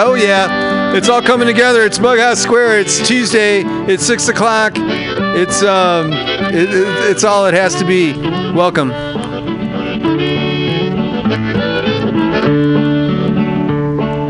oh 0.00 0.14
yeah, 0.18 0.94
it's 0.94 1.08
all 1.08 1.22
coming 1.22 1.46
together. 1.46 1.82
It's 1.84 1.98
Bughouse 1.98 2.36
Square. 2.36 2.80
It's 2.80 3.06
Tuesday. 3.06 3.62
It's 3.92 4.04
six 4.06 4.28
o'clock. 4.28 4.72
It's 4.76 5.62
um, 5.62 6.12
it, 6.12 6.54
it- 6.54 7.10
it's 7.10 7.24
all 7.24 7.46
it 7.46 7.54
has 7.54 7.74
to 7.76 7.84
be. 7.84 8.12
Welcome. 8.52 8.90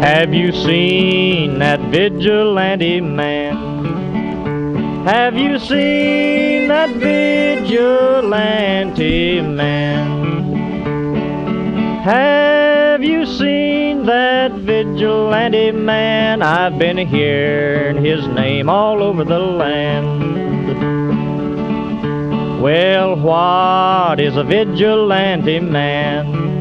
Have 0.00 0.32
you 0.32 0.52
seen 0.52 1.58
that 1.58 1.80
vigilante 1.80 3.00
man? 3.00 3.56
Have 5.04 5.36
you 5.36 5.58
seen 5.58 6.68
that 6.68 6.90
vigilante 6.90 8.30
man? 9.40 10.48
Have 12.04 13.02
you 13.02 13.26
seen 13.26 14.06
that 14.06 14.52
vigilante 14.52 15.72
man? 15.72 16.42
I've 16.42 16.78
been 16.78 16.98
hearing 16.98 18.04
his 18.04 18.24
name 18.28 18.68
all 18.68 19.02
over 19.02 19.24
the 19.24 19.38
land. 19.38 20.28
Well, 22.62 23.16
what 23.16 24.20
is 24.20 24.36
a 24.36 24.44
vigilante 24.44 25.58
man? 25.60 26.57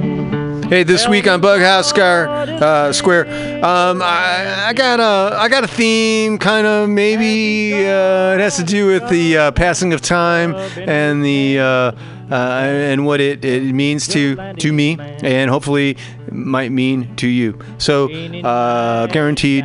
Hey, 0.69 0.83
this 0.83 1.07
week 1.07 1.27
on 1.27 1.39
Bughouse 1.41 1.85
Scar, 1.85 2.27
uh, 2.27 2.91
Square, 2.91 3.27
um, 3.63 4.01
I, 4.01 4.65
I 4.67 4.73
got 4.73 4.99
a 4.99 5.37
I 5.37 5.47
got 5.47 5.63
a 5.63 5.67
theme, 5.67 6.37
kind 6.37 6.67
of 6.67 6.89
maybe 6.89 7.73
uh, 7.73 8.33
it 8.33 8.41
has 8.41 8.57
to 8.57 8.65
do 8.65 8.87
with 8.87 9.07
the 9.07 9.37
uh, 9.37 9.51
passing 9.51 9.93
of 9.93 10.01
time 10.01 10.55
and 10.55 11.23
the 11.23 11.59
uh, 11.59 11.63
uh, 11.63 11.93
and 12.33 13.05
what 13.05 13.21
it, 13.21 13.45
it 13.45 13.73
means 13.73 14.09
to 14.09 14.53
to 14.55 14.73
me, 14.73 14.97
and 15.23 15.49
hopefully 15.49 15.95
might 16.33 16.73
mean 16.73 17.15
to 17.15 17.27
you. 17.27 17.57
So, 17.77 18.11
uh, 18.11 19.07
guaranteed 19.07 19.63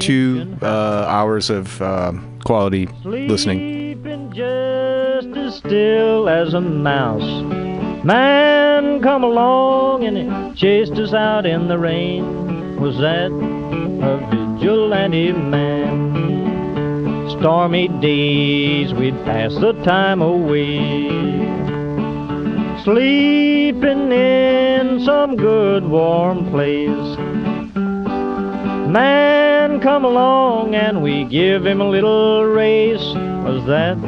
two 0.00 0.58
hours 0.62 1.48
of 1.48 1.80
um 1.80 2.40
quality 2.42 2.88
listening. 3.04 3.58
Sleeping 3.60 4.32
just 4.32 5.28
as 5.36 5.54
still 5.58 6.28
as 6.28 6.54
a 6.54 6.60
mouse. 6.60 7.67
Man 8.04 9.02
come 9.02 9.24
along 9.24 10.04
and 10.04 10.56
chased 10.56 10.92
us 10.92 11.12
out 11.12 11.44
in 11.44 11.66
the 11.66 11.76
rain. 11.78 12.80
Was 12.80 12.96
that 12.98 13.32
a 13.32 14.18
vigilante 14.30 15.32
man? 15.32 17.28
Stormy 17.30 17.88
days 17.88 18.94
we'd 18.94 19.16
pass 19.24 19.52
the 19.54 19.72
time 19.84 20.22
away. 20.22 21.08
Sleeping 22.84 24.12
in 24.12 25.00
some 25.04 25.34
good 25.34 25.84
warm 25.84 26.48
place. 26.50 27.18
Man 28.88 29.80
come 29.80 30.04
along 30.04 30.76
and 30.76 31.02
we 31.02 31.24
give 31.24 31.66
him 31.66 31.80
a 31.80 31.88
little 31.88 32.44
race. 32.44 33.14
Was 33.44 33.64
that 33.66 33.98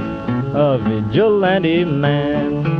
a 0.55 0.79
vigilante 0.79 1.85
man? 1.85 2.80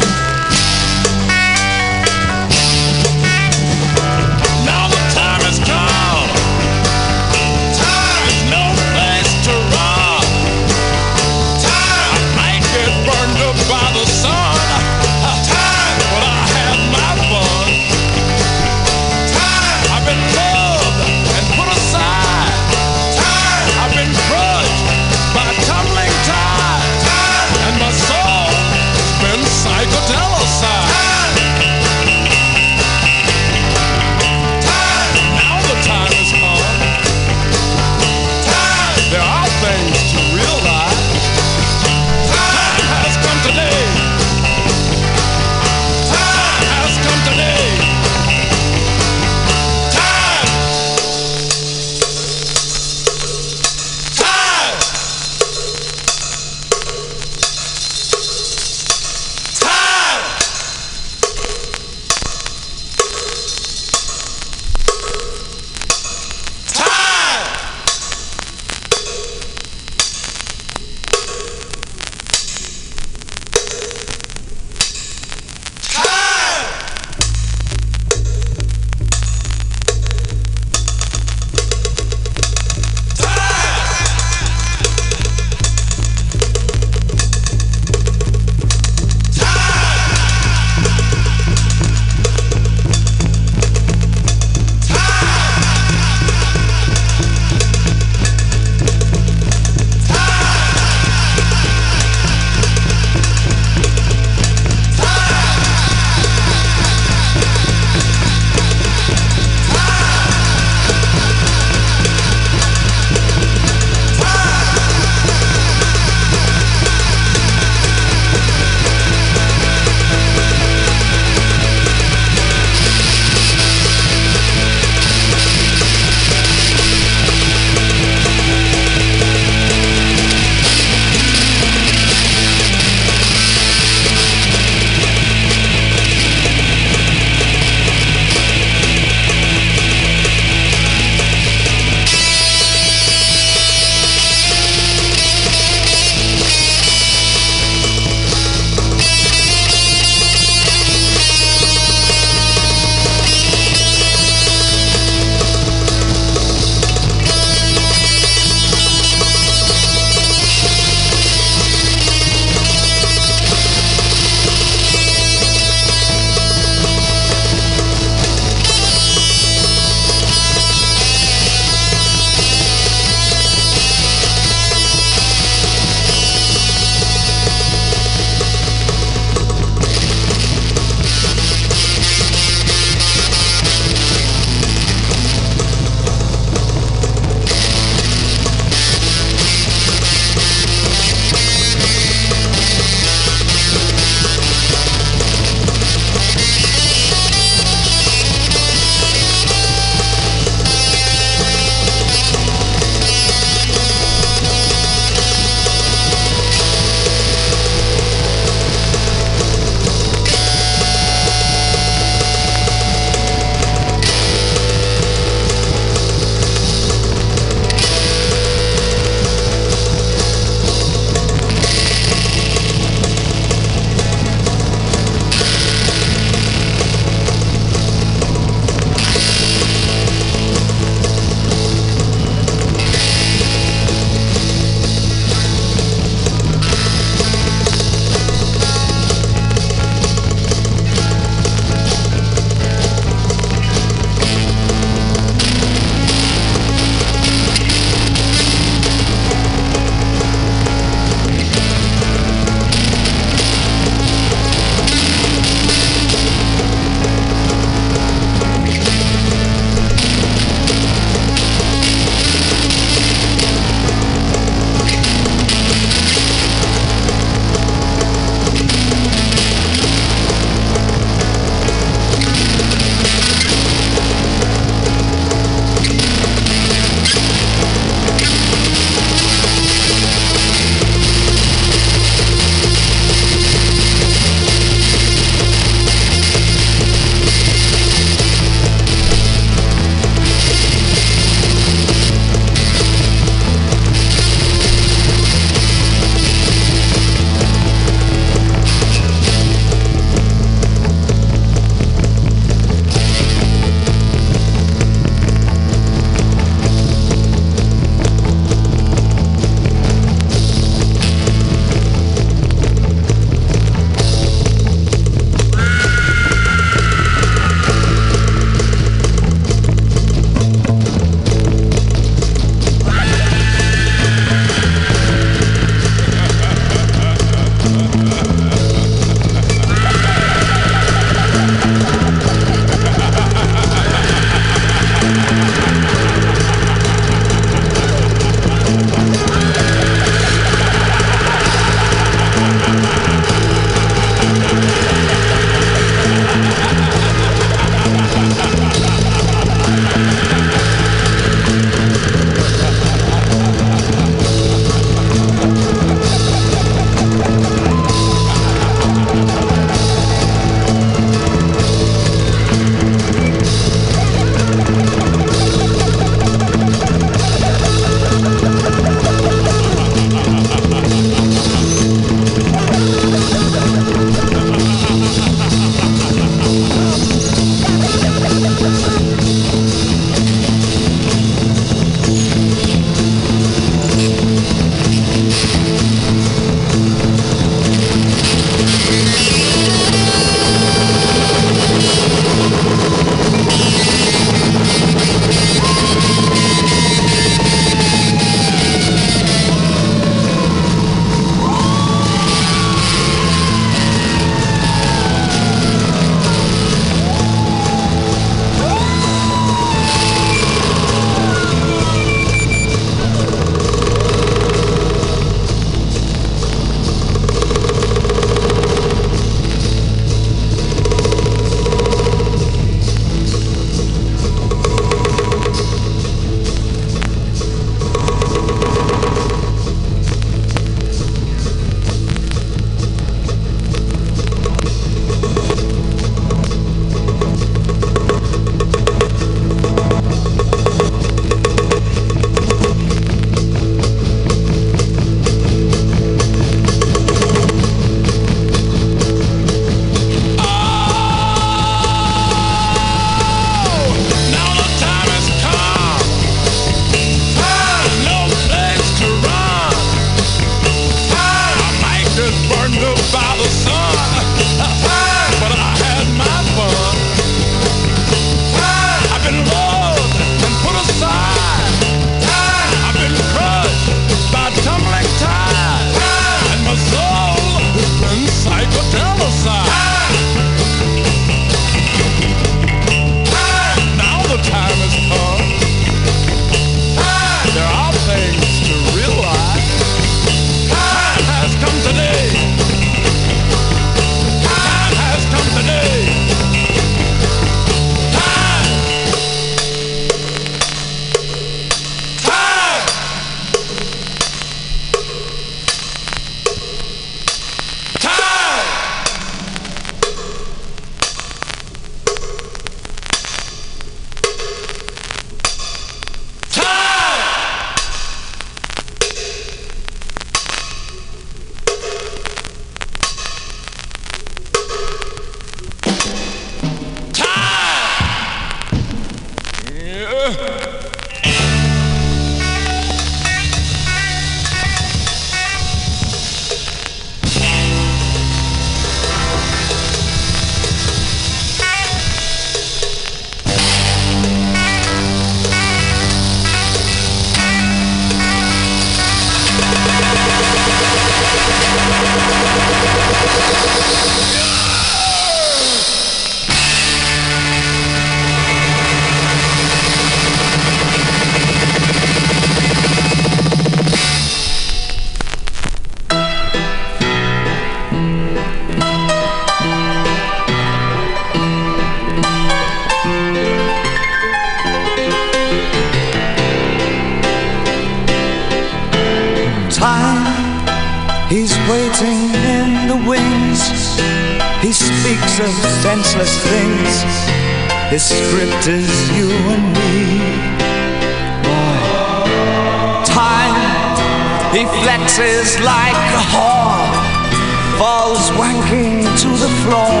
falls 598.10 598.30
wanking 598.32 599.02
to 599.22 599.28
the 599.28 599.48
floor. 599.62 600.00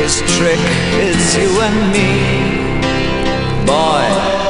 His 0.00 0.20
trick 0.36 0.58
is 0.98 1.36
you 1.36 1.60
and 1.60 1.92
me, 1.92 3.66
boy. 3.66 4.41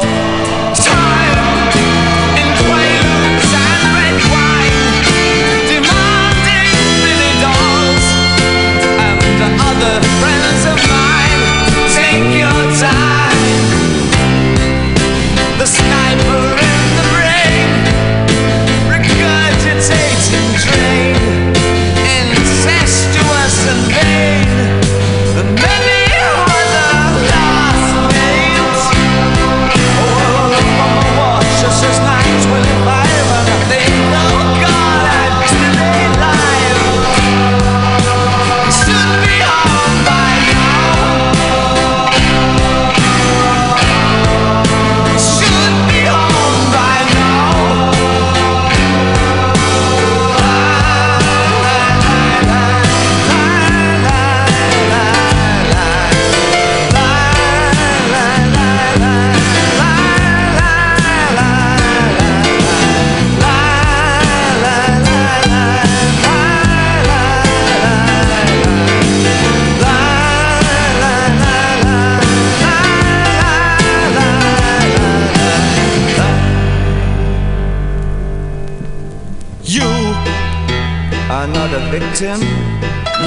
Tim. 82.15 82.41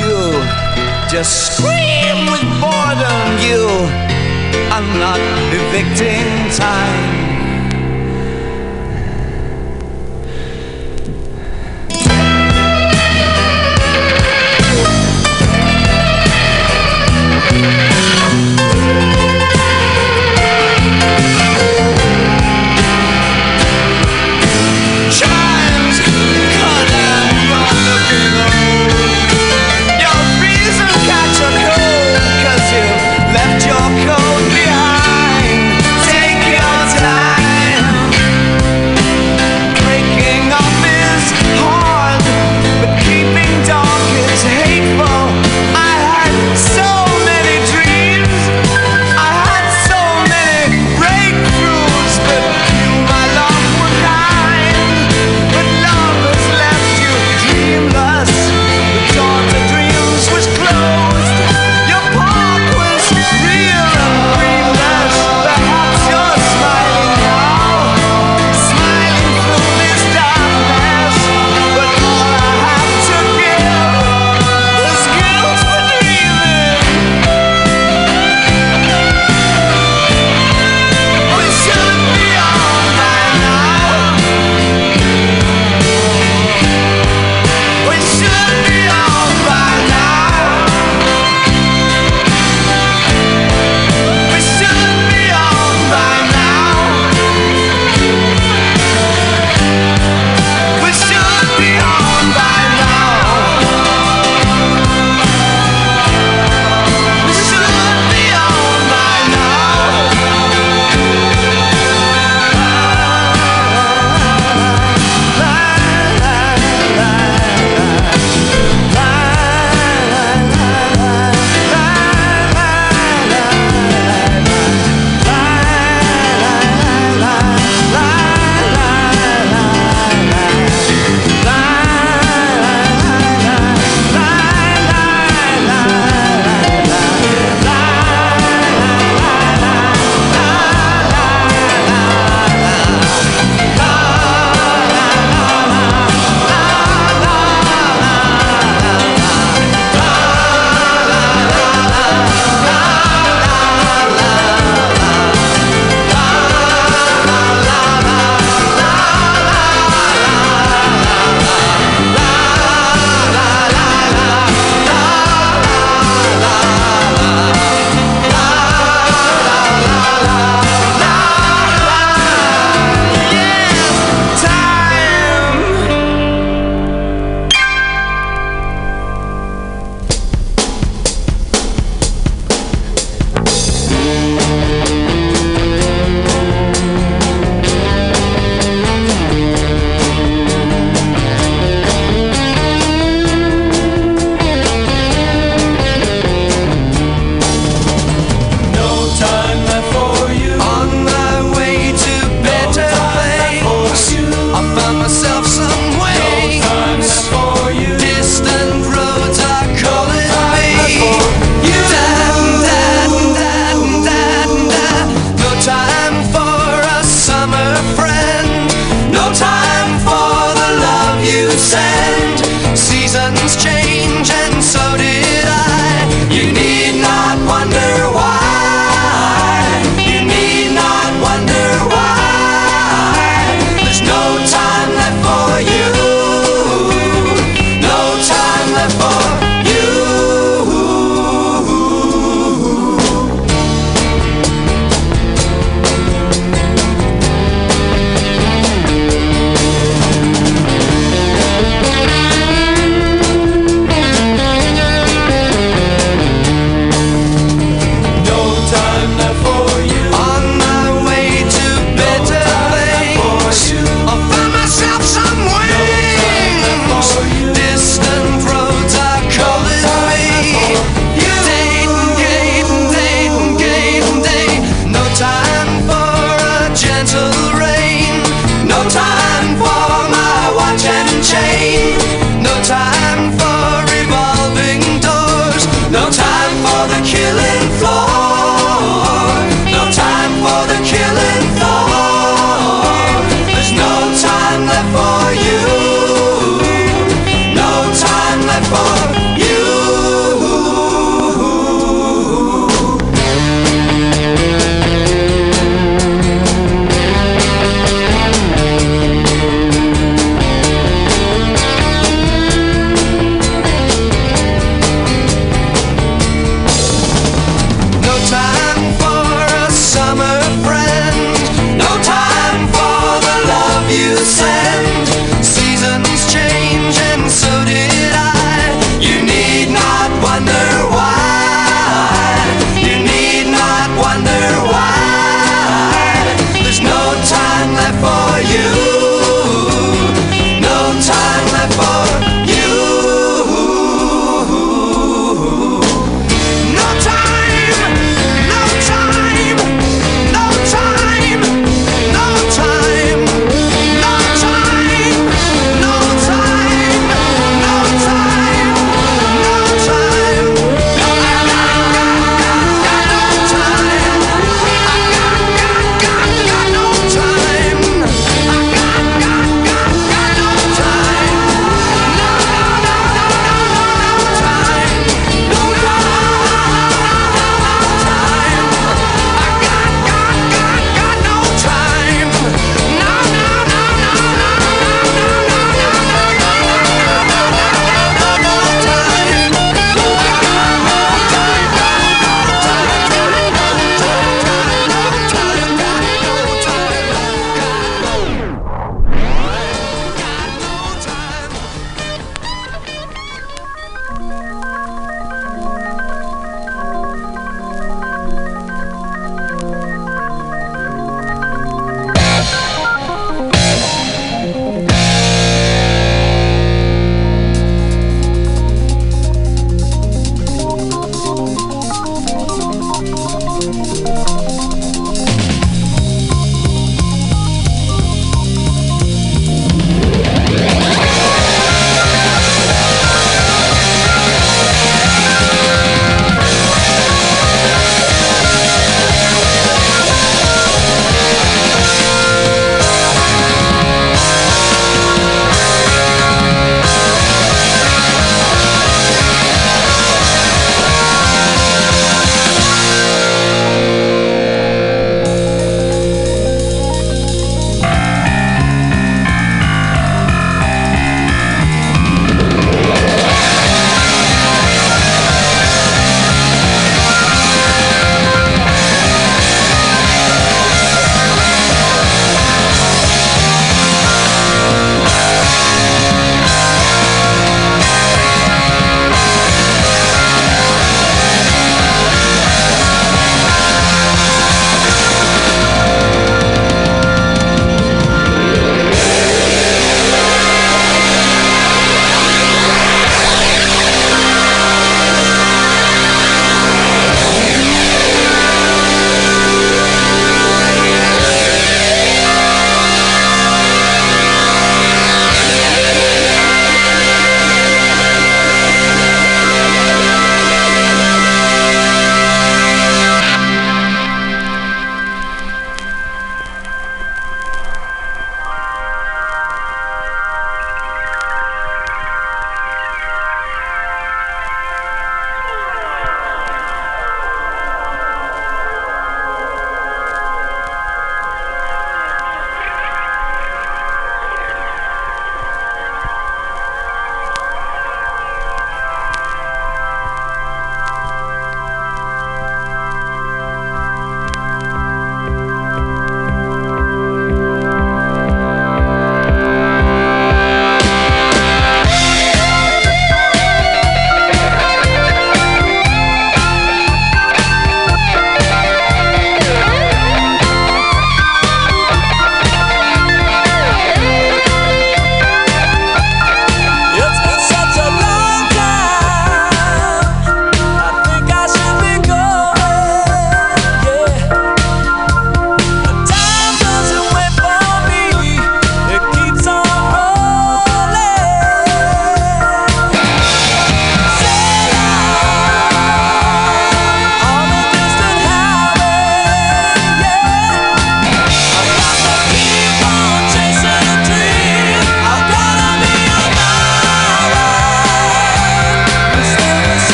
You 0.00 0.16
just 1.10 1.52
scream 1.52 2.16
with 2.32 2.48
boredom. 2.62 3.28
You 3.44 3.68
are 4.72 4.86
not 4.96 5.20
the 5.52 5.60
victim. 5.70 6.09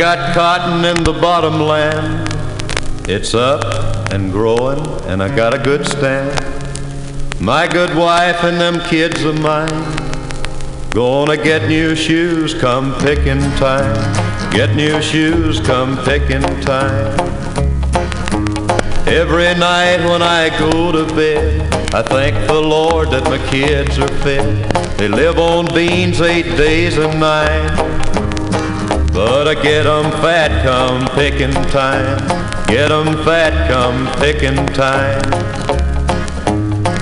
Got 0.00 0.34
cotton 0.34 0.82
in 0.86 1.04
the 1.04 1.12
bottom 1.12 1.60
land. 1.60 2.26
It's 3.06 3.34
up 3.34 4.10
and 4.10 4.32
growing, 4.32 4.80
and 5.02 5.22
I 5.22 5.28
got 5.36 5.52
a 5.52 5.58
good 5.58 5.86
stand. 5.86 6.32
My 7.38 7.68
good 7.68 7.94
wife 7.94 8.42
and 8.42 8.58
them 8.58 8.80
kids 8.88 9.22
of 9.24 9.38
mine. 9.42 9.68
Gonna 10.88 11.36
get 11.36 11.68
new 11.68 11.94
shoes 11.94 12.54
come 12.54 12.94
picking 13.00 13.42
time. 13.60 13.94
Get 14.50 14.74
new 14.74 15.02
shoes 15.02 15.60
come 15.60 15.98
picking 15.98 16.48
time. 16.62 17.20
Every 19.06 19.52
night 19.54 19.98
when 20.08 20.22
I 20.22 20.48
go 20.58 20.92
to 20.92 21.14
bed, 21.14 21.74
I 21.94 22.00
thank 22.00 22.46
the 22.46 22.58
Lord 22.58 23.10
that 23.10 23.24
my 23.24 23.36
kids 23.50 23.98
are 23.98 24.16
fed. 24.24 24.72
They 24.96 25.08
live 25.08 25.38
on 25.38 25.66
beans 25.74 26.22
eight 26.22 26.56
days 26.56 26.96
a 26.96 27.12
night. 27.18 27.99
But 29.20 29.48
I 29.48 29.54
get 29.54 29.84
'em 29.86 30.10
fat 30.22 30.50
come 30.64 31.06
picking 31.08 31.52
time. 31.70 32.18
Get 32.68 32.90
'em 32.90 33.22
fat 33.22 33.52
come 33.68 34.08
picking 34.18 34.64
time. 34.68 35.20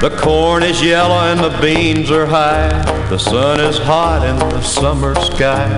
The 0.01 0.11
corn 0.11 0.65
is 0.65 0.83
yellow 0.83 1.21
and 1.31 1.39
the 1.39 1.55
beans 1.63 2.11
are 2.11 2.27
high. 2.27 2.71
The 3.09 3.21
sun 3.21 3.61
is 3.61 3.79
hot 3.79 4.25
in 4.25 4.37
the 4.51 4.63
summer 4.63 5.15
sky. 5.31 5.69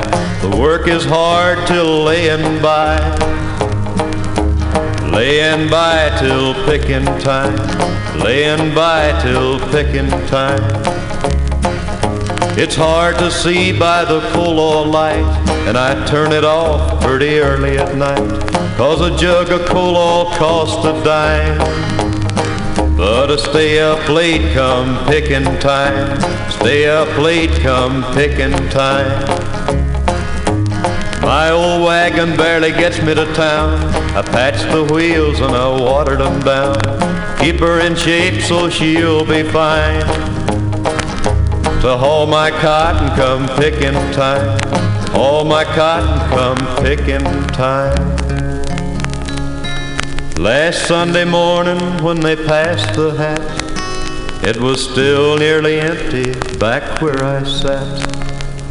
The 0.41 0.57
work 0.57 0.89
is 0.89 1.05
hard 1.05 1.59
till 1.67 2.05
laying 2.05 2.59
by. 2.63 2.99
Laying 5.13 5.69
by 5.69 6.11
till 6.21 6.55
picking 6.65 7.05
time. 7.19 7.61
Laying 8.25 8.75
by 8.75 9.13
till 9.23 9.61
picking 9.75 10.11
time. 10.39 10.65
It's 12.57 12.77
hard 12.77 13.19
to 13.19 13.31
see 13.31 13.73
by 13.73 14.05
the 14.05 14.21
full 14.33 14.59
oil 14.59 14.87
light, 14.87 15.40
and 15.71 15.79
I 15.79 16.05
turn 16.05 16.33
it 16.33 16.43
off 16.43 17.01
pretty 17.01 17.39
early 17.39 17.79
at 17.79 17.95
night. 17.95 18.29
Cause 18.77 19.01
a 19.03 19.17
jug 19.17 19.51
of 19.51 19.65
coal 19.69 19.97
oil 19.97 20.25
costs 20.33 20.85
a 20.85 20.93
dime. 21.05 21.59
But 22.97 23.31
I 23.31 23.37
stay 23.37 23.79
up 23.79 24.09
late 24.09 24.53
come 24.53 24.99
picking 25.07 25.45
time. 25.61 26.21
Stay 26.51 26.89
up 26.89 27.17
late 27.19 27.53
come 27.61 28.03
picking 28.15 28.51
time. 28.71 29.23
My 31.23 31.51
old 31.51 31.85
wagon 31.85 32.37
barely 32.37 32.73
gets 32.73 33.01
me 33.01 33.15
to 33.15 33.33
town. 33.35 33.79
I 34.17 34.23
patch 34.23 34.61
the 34.73 34.93
wheels 34.93 35.39
and 35.39 35.55
I 35.55 35.69
watered 35.69 36.21
'em 36.21 36.41
down. 36.41 36.75
Keep 37.39 37.61
her 37.61 37.79
in 37.79 37.95
shape 37.95 38.43
so 38.43 38.69
she'll 38.69 39.25
be 39.25 39.45
fine. 39.45 40.01
To 41.83 41.97
haul 41.97 42.27
my 42.27 42.51
cotton 42.51 43.09
come 43.15 43.47
picking 43.57 43.95
time. 44.13 44.70
Haul 45.21 45.45
my 45.45 45.65
cotton 45.65 46.19
come 46.31 46.83
picking 46.83 47.23
time. 47.49 48.17
Last 50.37 50.89
Sunday 50.89 51.27
morning 51.27 51.79
when 52.03 52.21
they 52.21 52.37
passed 52.37 52.95
the 52.95 53.11
hat, 53.11 54.43
it 54.43 54.57
was 54.57 54.83
still 54.83 55.37
nearly 55.37 55.79
empty 55.79 56.33
back 56.57 57.03
where 57.03 57.23
I 57.23 57.43
sat. 57.43 58.01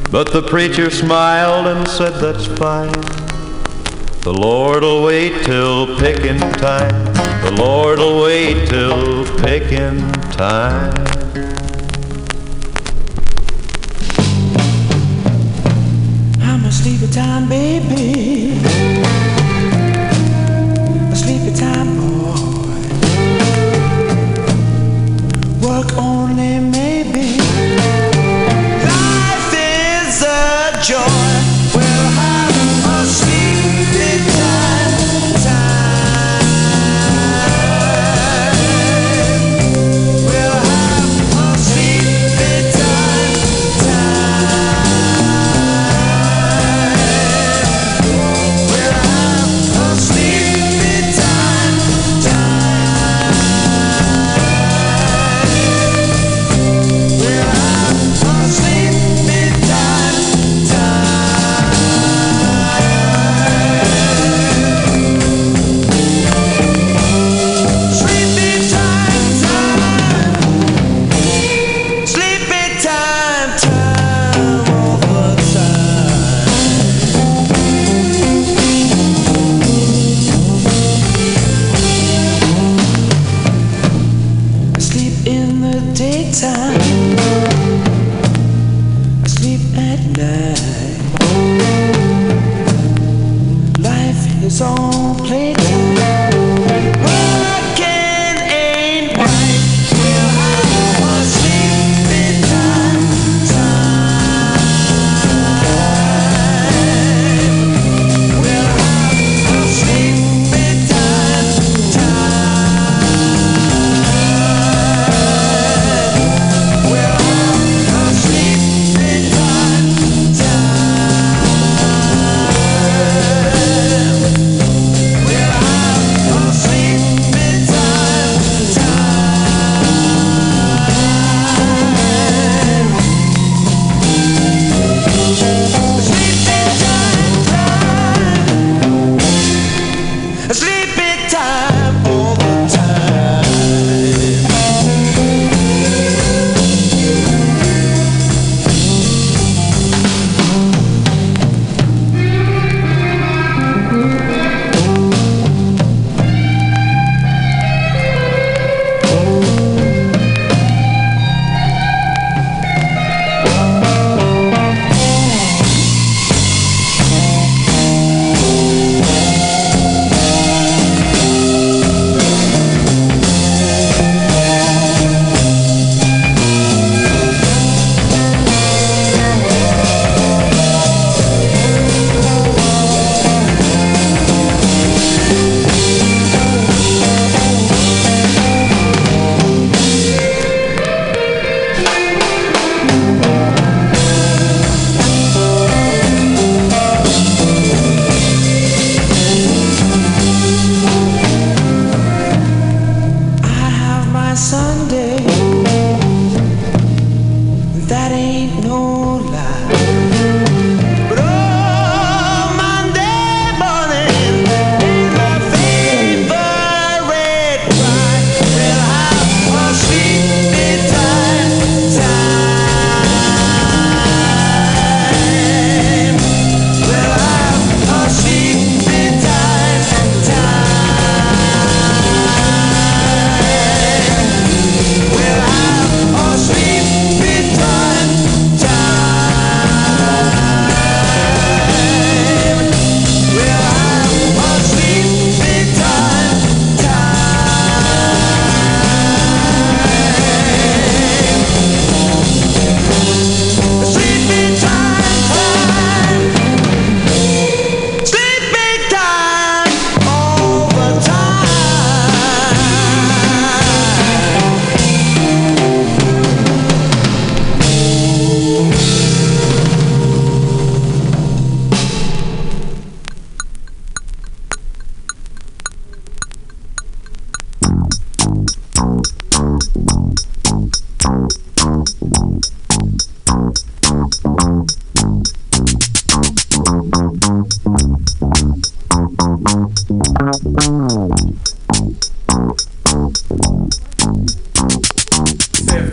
But 0.10 0.34
the 0.34 0.42
preacher 0.42 0.90
smiled 0.90 1.68
and 1.68 1.88
said, 1.88 2.14
That's 2.14 2.48
fine. 2.48 3.00
The 4.24 4.34
Lord'll 4.34 5.04
wait 5.04 5.44
till 5.44 6.00
picking 6.00 6.40
time. 6.40 7.14
The 7.44 7.52
Lord'll 7.60 8.24
wait 8.24 8.68
till 8.68 9.24
picking 9.38 10.12
time. 10.32 11.09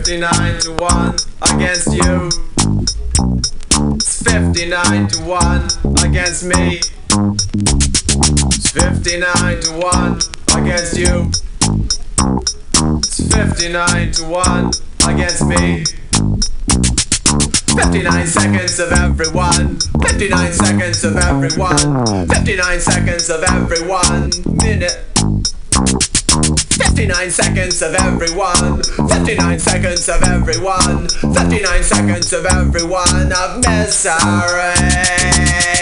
59 0.07 0.59
to 0.61 0.71
1 0.71 1.15
against 1.51 1.91
you. 1.93 2.29
It's 3.95 4.23
59 4.23 5.07
to 5.09 5.17
1 5.21 5.67
against 6.05 6.45
me. 6.45 6.79
It's 8.55 8.71
59 8.71 9.59
to 9.63 9.71
1 9.83 10.19
against 10.55 10.97
you. 10.97 11.29
It's 12.99 13.19
59 13.35 14.11
to 14.13 14.23
1 14.23 14.71
against 15.09 15.43
me. 15.45 15.83
59 17.75 18.27
seconds 18.27 18.79
of 18.79 18.93
everyone. 18.93 19.77
59 20.07 20.53
seconds 20.53 21.03
of 21.03 21.17
everyone. 21.17 22.27
59 22.29 22.79
seconds 22.79 23.29
of 23.29 23.43
everyone. 23.43 24.31
Minute. 24.55 25.03
59 26.77 27.31
seconds 27.31 27.81
of 27.81 27.95
everyone. 27.95 28.83
59 28.83 29.59
seconds 29.59 30.09
of 30.09 30.21
everyone. 30.23 31.09
59 31.09 31.83
seconds 31.83 32.33
of 32.33 32.45
everyone 32.45 33.31
of 33.33 33.65
misery. 33.65 35.76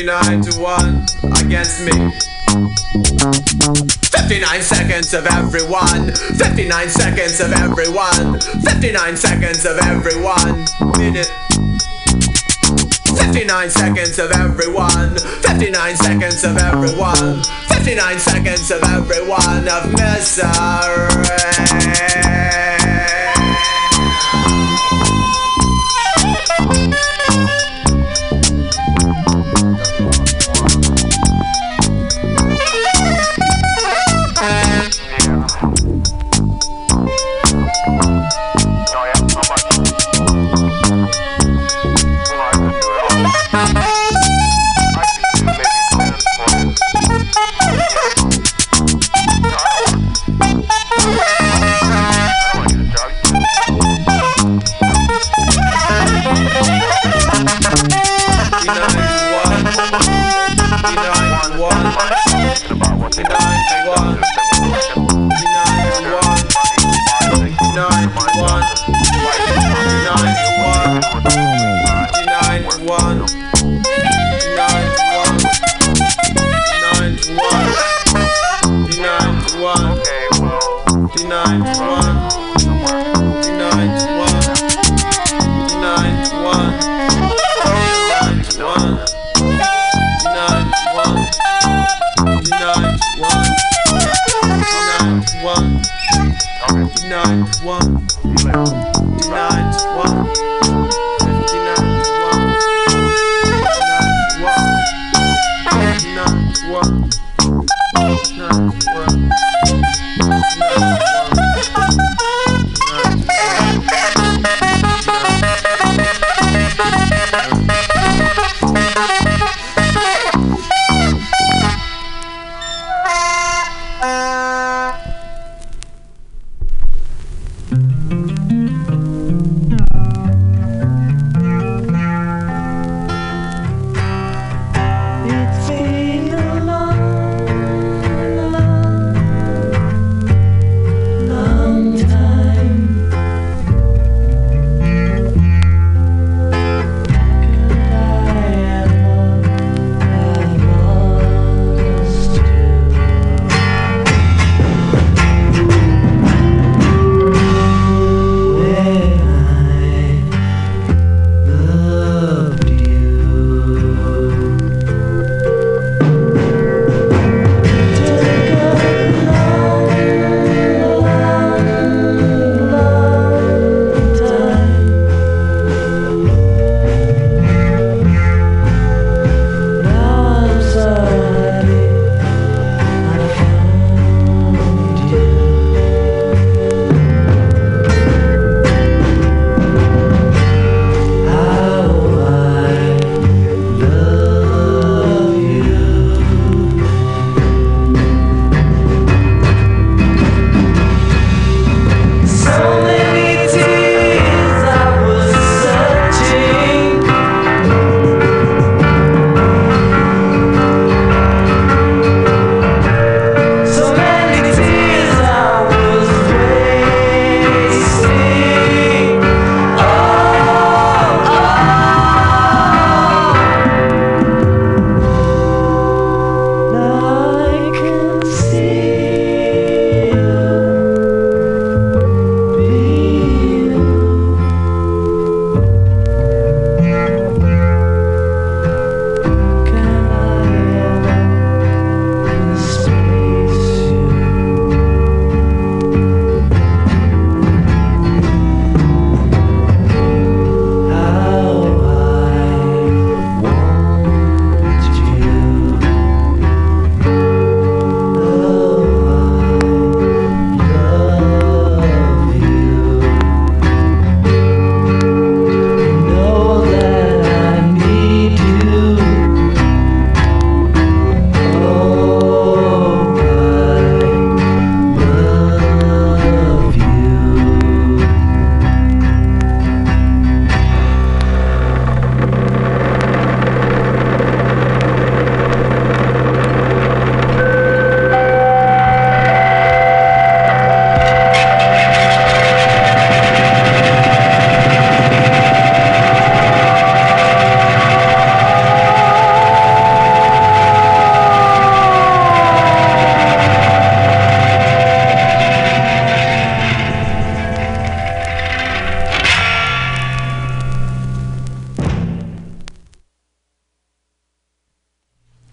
59 0.00 0.40
to 0.40 0.58
1 0.58 1.06
against 1.44 1.84
me. 1.84 1.92
59 4.00 4.62
seconds 4.62 5.12
of 5.12 5.26
everyone, 5.26 6.12
59 6.12 6.88
seconds 6.88 7.40
of 7.40 7.52
everyone, 7.52 8.40
59 8.40 9.16
seconds 9.18 9.66
of 9.66 9.76
everyone, 9.76 10.64
minute. 10.96 11.30
59 13.18 13.68
seconds 13.68 14.18
of 14.18 14.32
everyone, 14.32 15.18
59 15.18 15.96
seconds 15.96 16.44
of 16.44 16.56
everyone, 16.56 17.42
59 17.68 18.18
seconds 18.18 18.70
of 18.70 18.82
everyone 18.82 19.68
of 19.68 19.92
misery. 19.92 21.20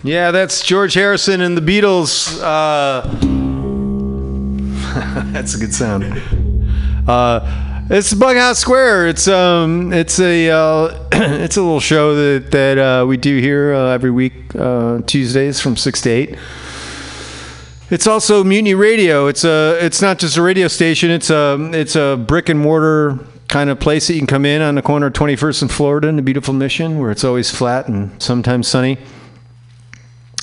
Yeah, 0.07 0.31
that's 0.31 0.63
George 0.63 0.93
Harrison 0.93 1.41
and 1.41 1.57
the 1.57 1.61
Beatles. 1.61 2.39
Uh, 2.41 3.01
that's 5.33 5.53
a 5.53 5.59
good 5.59 5.73
sound. 5.73 6.05
Uh, 7.05 7.85
it's 7.89 8.13
Bughouse 8.13 8.55
Square. 8.55 9.09
It's 9.09 9.27
um, 9.27 9.91
it's 9.91 10.17
a 10.21 10.49
uh, 10.49 11.07
it's 11.11 11.57
a 11.57 11.61
little 11.61 11.81
show 11.81 12.15
that 12.15 12.51
that 12.51 12.77
uh, 12.77 13.05
we 13.05 13.17
do 13.17 13.41
here 13.41 13.73
uh, 13.73 13.89
every 13.89 14.09
week 14.09 14.33
uh, 14.55 15.01
Tuesdays 15.05 15.59
from 15.59 15.75
six 15.75 15.99
to 16.03 16.09
eight. 16.09 16.37
It's 17.89 18.07
also 18.07 18.45
Mutiny 18.45 18.75
Radio. 18.75 19.27
It's 19.27 19.43
a 19.43 19.77
it's 19.81 20.01
not 20.01 20.19
just 20.19 20.37
a 20.37 20.41
radio 20.41 20.69
station. 20.69 21.11
It's 21.11 21.29
a 21.29 21.69
it's 21.73 21.97
a 21.97 22.15
brick 22.15 22.47
and 22.47 22.61
mortar 22.61 23.19
kind 23.49 23.69
of 23.69 23.81
place 23.81 24.07
that 24.07 24.13
you 24.13 24.21
can 24.21 24.27
come 24.27 24.45
in 24.45 24.61
on 24.61 24.75
the 24.75 24.81
corner 24.81 25.07
of 25.07 25.13
21st 25.13 25.63
and 25.63 25.71
Florida 25.71 26.07
in 26.07 26.15
the 26.15 26.21
beautiful 26.21 26.53
Mission, 26.53 26.97
where 26.97 27.11
it's 27.11 27.25
always 27.25 27.51
flat 27.51 27.89
and 27.89 28.23
sometimes 28.23 28.69
sunny. 28.69 28.97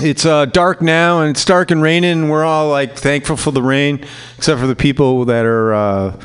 It's 0.05 0.26
uh, 0.26 0.44
dark 0.44 0.82
now, 0.82 1.22
and 1.22 1.30
it's 1.30 1.46
dark 1.46 1.70
and 1.70 1.80
raining. 1.80 2.11
And 2.11 2.30
we're 2.30 2.44
all 2.44 2.68
like 2.68 2.94
thankful 2.94 3.38
for 3.38 3.52
the 3.52 3.62
rain, 3.62 4.05
except 4.36 4.61
for 4.61 4.66
the 4.66 4.76
people 4.76 5.24
that 5.24 5.46
are 5.46 5.72
uh, 5.72 6.20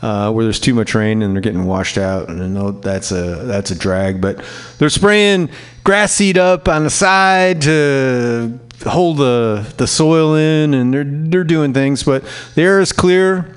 uh, 0.00 0.30
where 0.30 0.44
there's 0.44 0.60
too 0.60 0.74
much 0.74 0.94
rain 0.94 1.22
and 1.22 1.34
they're 1.34 1.40
getting 1.40 1.64
washed 1.64 1.98
out. 1.98 2.28
And 2.28 2.82
that's 2.82 3.10
a 3.10 3.44
that's 3.44 3.72
a 3.72 3.74
drag, 3.74 4.20
but 4.20 4.44
they're 4.78 4.90
spraying 4.90 5.50
grass 5.82 6.12
seed 6.12 6.38
up 6.38 6.68
on 6.68 6.84
the 6.84 6.90
side 6.90 7.62
to 7.62 8.60
hold 8.86 9.18
the 9.18 9.74
the 9.76 9.88
soil 9.88 10.36
in, 10.36 10.72
and 10.72 10.94
they're 10.94 11.04
they're 11.04 11.44
doing 11.44 11.74
things. 11.74 12.04
But 12.04 12.24
the 12.54 12.62
air 12.62 12.80
is 12.80 12.92
clear. 12.92 13.52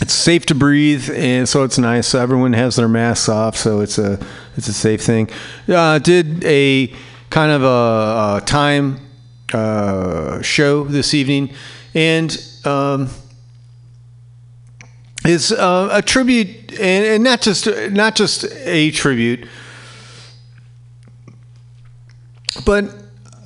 It's 0.00 0.14
safe 0.14 0.46
to 0.46 0.54
breathe, 0.54 1.10
and 1.12 1.48
so 1.48 1.64
it's 1.64 1.78
nice. 1.78 2.06
So 2.06 2.20
everyone 2.20 2.52
has 2.52 2.76
their 2.76 2.88
masks 2.88 3.28
off, 3.28 3.56
so 3.56 3.80
it's 3.80 3.98
a 3.98 4.24
it's 4.56 4.68
a 4.68 4.72
safe 4.72 5.02
thing. 5.02 5.28
Uh, 5.66 5.98
did 5.98 6.44
a 6.44 6.94
kind 7.32 7.50
of 7.50 7.62
a, 7.64 8.36
a 8.36 8.42
time 8.44 9.00
uh, 9.54 10.42
show 10.42 10.84
this 10.84 11.14
evening, 11.14 11.50
and 11.94 12.36
um, 12.66 13.08
is 15.24 15.50
uh, 15.50 15.88
a 15.90 16.02
tribute, 16.02 16.72
and, 16.72 17.06
and 17.06 17.24
not 17.24 17.40
just 17.40 17.66
not 17.90 18.14
just 18.14 18.44
a 18.44 18.90
tribute, 18.90 19.48
but 22.66 22.84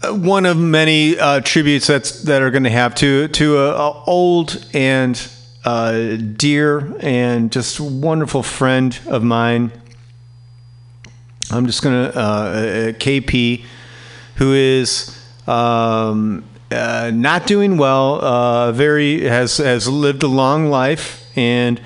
one 0.09 0.47
of 0.47 0.59
many 0.59 1.17
uh, 1.19 1.41
tributes 1.41 1.87
that's 1.87 2.23
that 2.25 2.43
are 2.43 2.51
going 2.51 2.65
to 2.65 2.71
have 2.71 2.95
to 2.97 3.29
to 3.29 3.59
a, 3.59 3.71
a 3.71 4.05
old 4.05 4.67
and 4.75 5.31
uh, 5.65 6.17
dear 6.17 6.97
and 7.01 7.53
just 7.53 7.79
wonderful 7.79 8.43
friend 8.43 8.99
of 9.07 9.23
mine. 9.23 9.71
I'm 11.53 11.67
just 11.67 11.83
gonna 11.83 12.09
uh, 12.09 12.93
KP, 12.93 13.65
who 14.37 14.53
is 14.55 15.19
um, 15.47 16.45
uh, 16.71 17.11
not 17.15 17.47
doing 17.47 17.77
well. 17.77 18.25
Uh, 18.25 18.73
very 18.73 19.23
has 19.23 19.59
has 19.59 19.89
lived 19.89 20.23
a 20.23 20.29
long 20.29 20.69
life 20.69 21.25
and 21.37 21.81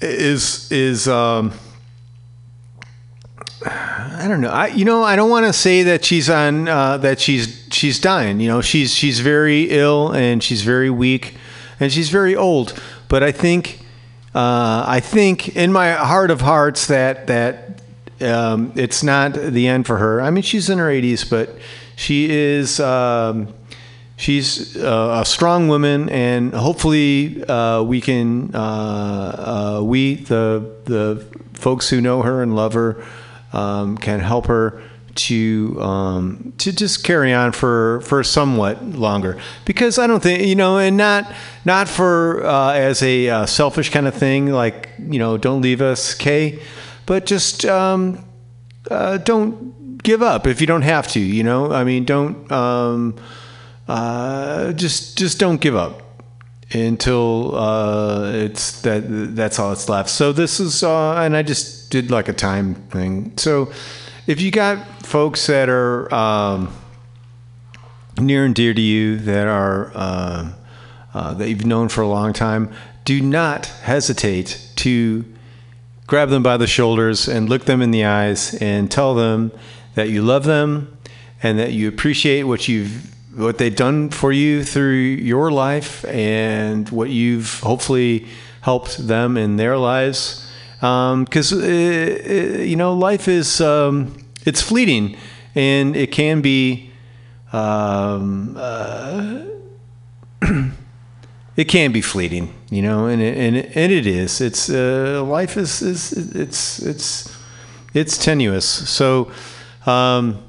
is 0.00 0.70
is 0.70 1.08
um, 1.08 1.52
I 3.64 4.26
don't 4.28 4.40
know. 4.40 4.50
I 4.50 4.68
you 4.68 4.84
know 4.84 5.02
I 5.02 5.16
don't 5.16 5.30
want 5.30 5.46
to 5.46 5.52
say 5.52 5.82
that 5.84 6.04
she's 6.04 6.28
on 6.28 6.68
uh, 6.68 6.98
that 6.98 7.20
she's 7.20 7.66
she's 7.70 7.98
dying. 7.98 8.40
You 8.40 8.48
know 8.48 8.60
she's 8.60 8.92
she's 8.94 9.20
very 9.20 9.70
ill 9.70 10.12
and 10.12 10.42
she's 10.42 10.62
very 10.62 10.90
weak 10.90 11.34
and 11.80 11.92
she's 11.92 12.10
very 12.10 12.36
old. 12.36 12.80
But 13.08 13.22
I 13.22 13.32
think 13.32 13.80
uh, 14.34 14.84
I 14.86 15.00
think 15.00 15.56
in 15.56 15.72
my 15.72 15.92
heart 15.92 16.30
of 16.30 16.40
hearts 16.40 16.86
that 16.88 17.26
that 17.28 17.63
um, 18.20 18.72
it's 18.76 19.02
not 19.02 19.34
the 19.34 19.66
end 19.66 19.86
for 19.86 19.98
her. 19.98 20.20
I 20.20 20.30
mean 20.30 20.42
she's 20.42 20.70
in 20.70 20.78
her 20.78 20.88
80s, 20.88 21.28
but 21.28 21.56
she 21.96 22.30
is. 22.30 22.80
Um, 22.80 23.54
she's 24.16 24.76
uh, 24.76 25.20
a 25.22 25.24
strong 25.24 25.68
woman, 25.68 26.08
and 26.08 26.52
hopefully 26.52 27.44
uh, 27.44 27.82
we 27.82 28.00
can 28.00 28.54
uh, 28.54 29.78
uh, 29.78 29.82
we 29.82 30.16
the 30.16 30.74
the 30.84 31.26
folks 31.52 31.88
who 31.88 32.00
know 32.00 32.22
her 32.22 32.42
and 32.42 32.56
love 32.56 32.74
her 32.74 33.04
um, 33.52 33.96
can 33.96 34.20
help 34.20 34.46
her 34.46 34.82
to 35.14 35.80
um, 35.80 36.52
to 36.58 36.72
just 36.72 37.04
carry 37.04 37.32
on 37.32 37.52
for 37.52 38.00
for 38.00 38.22
somewhat 38.24 38.82
longer 38.84 39.38
because 39.64 39.98
I 39.98 40.06
don't 40.06 40.22
think 40.22 40.44
you 40.46 40.56
know 40.56 40.78
and 40.78 40.96
not 40.96 41.32
not 41.64 41.88
for 41.88 42.44
uh, 42.44 42.72
as 42.72 43.02
a 43.02 43.28
uh, 43.28 43.46
selfish 43.46 43.90
kind 43.90 44.08
of 44.08 44.14
thing 44.14 44.48
like 44.48 44.90
you 44.98 45.18
know 45.18 45.36
don't 45.36 45.62
leave 45.62 45.80
us 45.80 46.14
Kay 46.14 46.60
but 47.06 47.26
just 47.26 47.64
um, 47.64 48.24
uh, 48.90 49.18
don't 49.18 50.02
give 50.02 50.22
up 50.22 50.46
if 50.46 50.60
you 50.60 50.66
don't 50.66 50.82
have 50.82 51.08
to 51.08 51.20
you 51.20 51.42
know 51.42 51.72
I 51.72 51.84
mean 51.84 52.04
don't 52.04 52.50
um, 52.52 53.16
uh, 53.88 54.72
just 54.72 55.18
just 55.18 55.38
don't 55.38 55.60
give 55.60 55.76
up 55.76 56.02
until 56.72 57.56
uh, 57.56 58.32
it's 58.32 58.80
that 58.82 59.04
that's 59.36 59.58
all 59.58 59.68
that's 59.68 59.88
left. 59.88 60.10
So 60.10 60.32
this 60.32 60.60
is 60.60 60.82
uh, 60.82 61.14
and 61.16 61.36
I 61.36 61.42
just 61.42 61.90
did 61.90 62.10
like 62.10 62.28
a 62.28 62.32
time 62.32 62.74
thing. 62.74 63.32
So 63.36 63.70
if 64.26 64.40
you 64.40 64.50
got 64.50 65.04
folks 65.04 65.46
that 65.46 65.68
are 65.68 66.12
um, 66.14 66.74
near 68.18 68.44
and 68.44 68.54
dear 68.54 68.72
to 68.72 68.80
you 68.80 69.18
that 69.18 69.46
are 69.46 69.92
uh, 69.94 70.52
uh, 71.12 71.34
that 71.34 71.48
you've 71.48 71.66
known 71.66 71.88
for 71.88 72.00
a 72.00 72.08
long 72.08 72.32
time, 72.32 72.72
do 73.04 73.20
not 73.20 73.66
hesitate 73.66 74.68
to 74.76 75.24
grab 76.06 76.28
them 76.28 76.42
by 76.42 76.56
the 76.56 76.66
shoulders 76.66 77.28
and 77.28 77.48
look 77.48 77.64
them 77.64 77.80
in 77.80 77.90
the 77.90 78.04
eyes 78.04 78.54
and 78.54 78.90
tell 78.90 79.14
them 79.14 79.50
that 79.94 80.08
you 80.08 80.22
love 80.22 80.44
them 80.44 80.96
and 81.42 81.58
that 81.58 81.72
you 81.72 81.88
appreciate 81.88 82.44
what 82.44 82.68
you've 82.68 83.10
what 83.36 83.58
they've 83.58 83.74
done 83.74 84.10
for 84.10 84.30
you 84.32 84.62
through 84.62 84.94
your 84.94 85.50
life 85.50 86.04
and 86.04 86.88
what 86.90 87.10
you've 87.10 87.58
hopefully 87.60 88.26
helped 88.60 89.08
them 89.08 89.36
in 89.36 89.56
their 89.56 89.76
lives. 89.76 90.48
Because 90.80 91.52
uh, 91.52 91.56
uh, 91.56 92.62
you 92.62 92.76
know 92.76 92.94
life 92.94 93.26
is 93.26 93.60
um, 93.60 94.16
it's 94.44 94.60
fleeting 94.62 95.16
and 95.54 95.96
it 95.96 96.12
can 96.12 96.40
be 96.42 96.90
um, 97.52 98.54
uh, 98.56 99.42
it 101.56 101.64
can 101.64 101.92
be 101.92 102.00
fleeting 102.00 102.52
you 102.70 102.82
know 102.82 103.06
and 103.06 103.22
it, 103.22 103.36
and 103.36 103.56
it, 103.56 103.76
and 103.76 103.92
it 103.92 104.06
is 104.06 104.40
it's 104.40 104.70
uh, 104.70 105.22
life 105.24 105.56
is, 105.56 105.82
is 105.82 106.12
it's 106.34 106.80
it's 106.80 107.36
it's 107.94 108.18
tenuous 108.18 108.66
so 108.66 109.30
um, 109.86 110.42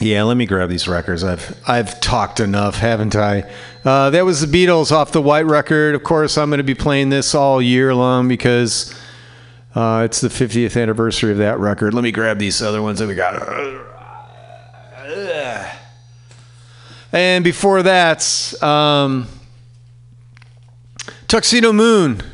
yeah, 0.00 0.24
let 0.24 0.36
me 0.36 0.46
grab 0.46 0.68
these 0.68 0.88
records. 0.88 1.22
I've 1.22 1.56
I've 1.66 2.00
talked 2.00 2.40
enough, 2.40 2.76
haven't 2.76 3.14
I? 3.14 3.50
Uh, 3.84 4.10
that 4.10 4.24
was 4.24 4.40
the 4.40 4.66
Beatles 4.66 4.90
off 4.90 5.12
the 5.12 5.22
White 5.22 5.46
record. 5.46 5.94
Of 5.94 6.02
course, 6.02 6.36
I'm 6.36 6.50
going 6.50 6.58
to 6.58 6.64
be 6.64 6.74
playing 6.74 7.10
this 7.10 7.34
all 7.34 7.62
year 7.62 7.94
long 7.94 8.26
because 8.26 8.94
uh, 9.74 10.02
it's 10.04 10.20
the 10.20 10.28
50th 10.28 10.80
anniversary 10.80 11.32
of 11.32 11.38
that 11.38 11.58
record. 11.58 11.94
Let 11.94 12.02
me 12.02 12.12
grab 12.12 12.38
these 12.38 12.60
other 12.60 12.82
ones 12.82 12.98
that 12.98 13.06
we 13.06 13.14
got. 13.14 13.40
And 17.14 17.44
before 17.44 17.80
that, 17.84 18.24
um, 18.60 19.28
Tuxedomoon 21.28 22.24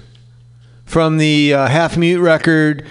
from 0.86 1.18
the 1.18 1.52
uh, 1.52 1.68
Half 1.68 1.98
Mute 1.98 2.18
record 2.18 2.86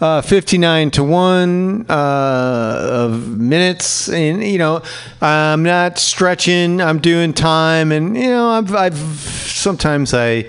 uh, 0.00 0.22
59 0.22 0.90
to 0.92 1.04
1 1.04 1.86
uh, 1.90 2.88
of 2.90 3.38
minutes. 3.38 4.08
And 4.08 4.42
you 4.42 4.56
know 4.56 4.82
i'm 5.20 5.62
not 5.62 5.98
stretching 5.98 6.80
i'm 6.80 6.98
doing 6.98 7.34
time. 7.34 7.92
And 7.92 8.16
you 8.16 8.28
know 8.28 8.48
i've, 8.48 8.74
I've 8.74 8.96
sometimes 8.96 10.14
i 10.14 10.46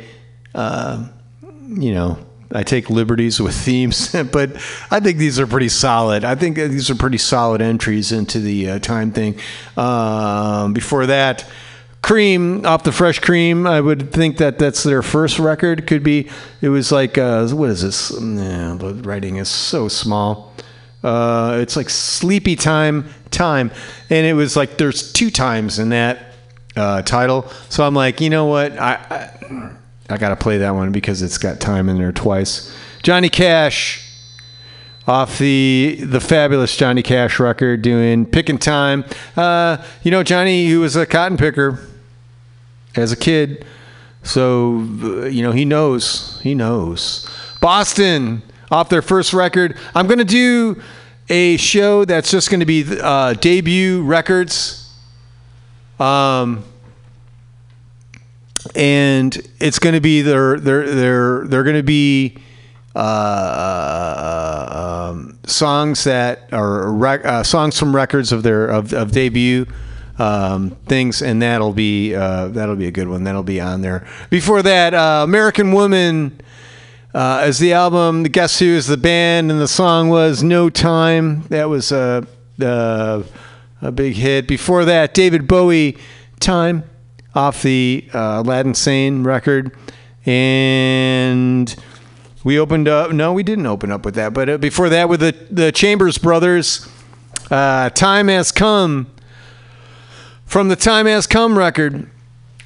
uh, 0.53 1.09
you 1.71 1.93
know 1.93 2.17
i 2.55 2.63
take 2.63 2.89
liberties 2.89 3.39
with 3.39 3.55
themes 3.55 4.11
but 4.31 4.55
i 4.91 4.99
think 4.99 5.17
these 5.17 5.39
are 5.39 5.47
pretty 5.47 5.69
solid. 5.69 6.23
I 6.23 6.35
think 6.35 6.55
these 6.55 6.89
are 6.89 6.95
pretty 6.95 7.17
solid 7.17 7.61
entries 7.61 8.11
into 8.11 8.39
the 8.39 8.69
uh, 8.69 8.79
time 8.79 9.11
thing. 9.11 9.39
Um, 9.77 10.73
before 10.73 11.05
that 11.07 11.45
cream 12.01 12.63
off 12.67 12.83
the 12.83 12.91
fresh 12.91 13.17
cream 13.17 13.65
i 13.65 13.81
would 13.81 14.13
think 14.13 14.37
that 14.37 14.59
that's 14.59 14.83
their 14.83 15.01
first 15.01 15.39
record. 15.39 15.87
Could 15.87 16.03
be 16.03 16.29
it 16.61 16.69
was 16.69 16.91
like 16.91 17.17
uh, 17.17 17.47
what 17.47 17.69
is 17.69 17.81
this? 17.81 18.09
The 18.09 19.01
writing 19.03 19.37
is 19.37 19.49
so 19.49 19.87
small. 19.87 20.53
Uh, 21.03 21.59
it's 21.61 21.75
like 21.75 21.89
sleepy 21.89 22.55
time 22.55 23.09
time. 23.31 23.71
And 24.09 24.25
it 24.25 24.33
was 24.33 24.55
like 24.55 24.77
there's 24.77 25.11
two 25.13 25.29
times 25.29 25.77
in 25.77 25.89
that 25.89 26.33
uh, 26.75 27.01
title. 27.01 27.47
So 27.69 27.85
i'm 27.85 27.95
like 27.95 28.21
you 28.21 28.29
know 28.29 28.45
what? 28.45 28.77
I 28.79 28.93
i, 29.09 29.71
I 30.09 30.17
gotta 30.17 30.35
play 30.35 30.57
that 30.59 30.71
one 30.71 30.91
because 30.91 31.21
it's 31.21 31.37
got 31.37 31.59
time 31.59 31.89
in 31.89 31.97
there 31.97 32.11
twice 32.11 32.73
johnny 33.01 33.29
cash 33.29 34.05
off 35.07 35.37
the 35.37 35.99
the 36.01 36.19
fabulous 36.19 36.75
Johnny 36.75 37.03
Cash 37.03 37.39
record 37.39 37.81
doing 37.81 38.25
picking 38.25 38.57
time. 38.57 39.05
Uh, 39.37 39.77
you 40.03 40.11
know 40.11 40.23
Johnny, 40.23 40.67
who 40.67 40.79
was 40.79 40.95
a 40.95 41.05
cotton 41.05 41.37
picker 41.37 41.79
as 42.95 43.11
a 43.11 43.15
kid, 43.15 43.65
so 44.23 44.77
uh, 45.03 45.25
you 45.25 45.43
know 45.43 45.51
he 45.51 45.65
knows 45.65 46.39
he 46.41 46.55
knows. 46.55 47.29
Boston 47.61 48.41
off 48.71 48.89
their 48.89 49.01
first 49.01 49.33
record. 49.33 49.77
I'm 49.93 50.07
gonna 50.07 50.23
do 50.23 50.81
a 51.29 51.57
show 51.57 52.05
that's 52.05 52.29
just 52.29 52.49
going 52.49 52.59
to 52.59 52.67
be 52.67 52.85
uh, 53.01 53.33
debut 53.33 54.03
records. 54.03 54.93
Um, 55.99 56.63
and 58.75 59.37
it's 59.59 59.79
going 59.79 59.95
to 59.95 60.01
be 60.01 60.21
their 60.21 60.59
they're 60.59 60.89
they're 60.89 61.45
they're 61.47 61.63
going 61.63 61.75
to 61.75 61.83
be 61.83 62.37
uh, 62.95 64.61
um, 65.11 65.37
songs 65.45 66.05
that 66.05 66.53
are 66.53 66.91
rec- 66.91 67.25
uh, 67.25 67.43
songs 67.43 67.77
from 67.77 67.95
records 67.95 68.31
of 68.31 68.43
their 68.43 68.67
of, 68.67 68.93
of 68.93 69.11
debut 69.11 69.65
um, 70.17 70.71
things, 70.87 71.21
and 71.21 71.41
that'll 71.41 71.73
be 71.73 72.15
uh, 72.15 72.47
that'll 72.49 72.75
be 72.75 72.87
a 72.87 72.91
good 72.91 73.07
one. 73.07 73.23
That'll 73.23 73.43
be 73.43 73.59
on 73.59 73.81
there. 73.81 74.07
Before 74.29 74.61
that, 74.61 74.93
uh, 74.93 75.21
American 75.23 75.71
Woman 75.71 76.39
uh, 77.13 77.41
as 77.43 77.59
the 77.59 77.73
album. 77.73 78.23
The 78.23 78.29
Guess 78.29 78.59
Who 78.59 78.65
is 78.67 78.87
the 78.87 78.97
band, 78.97 79.51
and 79.51 79.59
the 79.59 79.67
song 79.67 80.09
was 80.09 80.43
No 80.43 80.69
Time. 80.69 81.43
That 81.43 81.69
was 81.69 81.91
a 81.91 82.25
uh, 82.61 83.23
a 83.81 83.91
big 83.91 84.15
hit. 84.15 84.47
Before 84.47 84.85
that, 84.85 85.13
David 85.13 85.47
Bowie, 85.47 85.97
Time, 86.39 86.83
off 87.35 87.61
the 87.61 88.09
uh, 88.13 88.41
Aladdin 88.43 88.73
Sane 88.73 89.23
record, 89.23 89.75
and 90.25 91.75
we 92.43 92.57
opened 92.57 92.87
up. 92.87 93.11
No, 93.11 93.33
we 93.33 93.43
didn't 93.43 93.65
open 93.65 93.91
up 93.91 94.05
with 94.05 94.15
that, 94.15 94.33
but 94.33 94.49
uh, 94.49 94.57
before 94.57 94.89
that, 94.89 95.09
with 95.09 95.19
the 95.19 95.35
the 95.51 95.71
Chambers 95.71 96.17
Brothers, 96.17 96.87
uh, 97.51 97.89
Time 97.89 98.27
Has 98.29 98.51
Come 98.51 99.07
from 100.45 100.69
the 100.69 100.75
Time 100.75 101.05
Has 101.05 101.27
Come 101.27 101.57
record, 101.57 102.09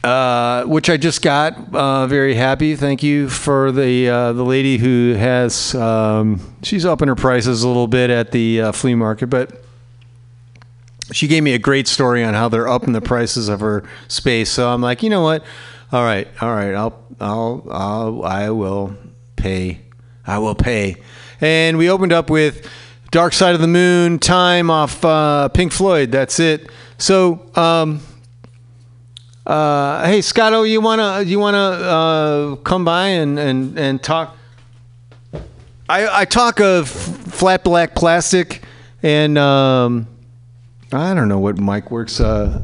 uh, 0.04 0.64
which 0.66 0.90
I 0.90 0.98
just 0.98 1.22
got. 1.22 1.74
Uh, 1.74 2.08
very 2.08 2.36
happy. 2.36 2.76
Thank 2.76 3.04
you 3.04 3.30
for 3.30 3.72
the 3.72 4.10
uh, 4.10 4.34
the 4.34 4.46
lady 4.46 4.78
who 4.78 5.14
has. 5.14 5.74
Um, 5.76 6.40
she's 6.62 6.86
upping 6.86 7.08
her 7.08 7.16
prices 7.16 7.64
a 7.64 7.68
little 7.68 7.88
bit 7.88 8.10
at 8.10 8.32
the 8.32 8.62
uh, 8.62 8.72
flea 8.72 8.96
market, 8.96 9.28
but 9.28 9.64
she 11.12 11.28
gave 11.28 11.44
me 11.44 11.54
a 11.54 11.60
great 11.60 11.88
story 11.88 12.24
on 12.24 12.34
how 12.34 12.50
they're 12.50 12.68
upping 12.68 12.94
the 12.94 13.02
prices 13.02 13.50
of 13.50 13.60
her 13.60 13.84
space. 14.08 14.52
So 14.52 14.70
I'm 14.70 14.82
like, 14.82 15.04
you 15.04 15.10
know 15.10 15.22
what? 15.22 15.44
All 15.92 16.04
right, 16.04 16.28
all 16.42 16.54
right. 16.54 16.74
I'll 16.74 17.04
I'll 17.20 17.68
I'll 17.72 18.24
I 18.24 18.50
will 18.52 18.96
pay. 19.36 19.82
I 20.26 20.38
will 20.38 20.56
pay. 20.56 20.98
And 21.42 21.78
we 21.78 21.90
opened 21.90 22.14
up 22.14 22.30
with 22.30 22.70
Dark 23.12 23.34
Side 23.34 23.56
of 23.56 23.62
the 23.62 23.68
Moon, 23.68 24.20
Time 24.20 24.70
off 24.70 25.04
uh, 25.04 25.50
Pink 25.50 25.72
Floyd. 25.72 26.12
That's 26.12 26.40
it. 26.40 26.70
So, 27.00 27.50
um, 27.56 28.02
uh, 29.48 30.06
hey, 30.06 30.22
Scotto, 30.22 30.64
you 30.64 30.80
wanna 30.80 31.24
you 31.24 31.40
wanna 31.40 31.58
uh, 31.58 32.56
come 32.58 32.86
by 32.86 33.08
and, 33.08 33.40
and, 33.40 33.80
and 33.80 34.04
talk? 34.04 34.38
I, 35.90 36.22
I 36.22 36.26
talk 36.26 36.60
of 36.60 36.88
flat 36.88 37.64
black 37.64 37.96
plastic 37.96 38.62
and 39.02 39.40
um, 39.40 40.08
I 40.92 41.14
don't 41.14 41.28
know 41.28 41.40
what 41.40 41.58
mic 41.58 41.92
works. 41.92 42.20
Uh, 42.20 42.62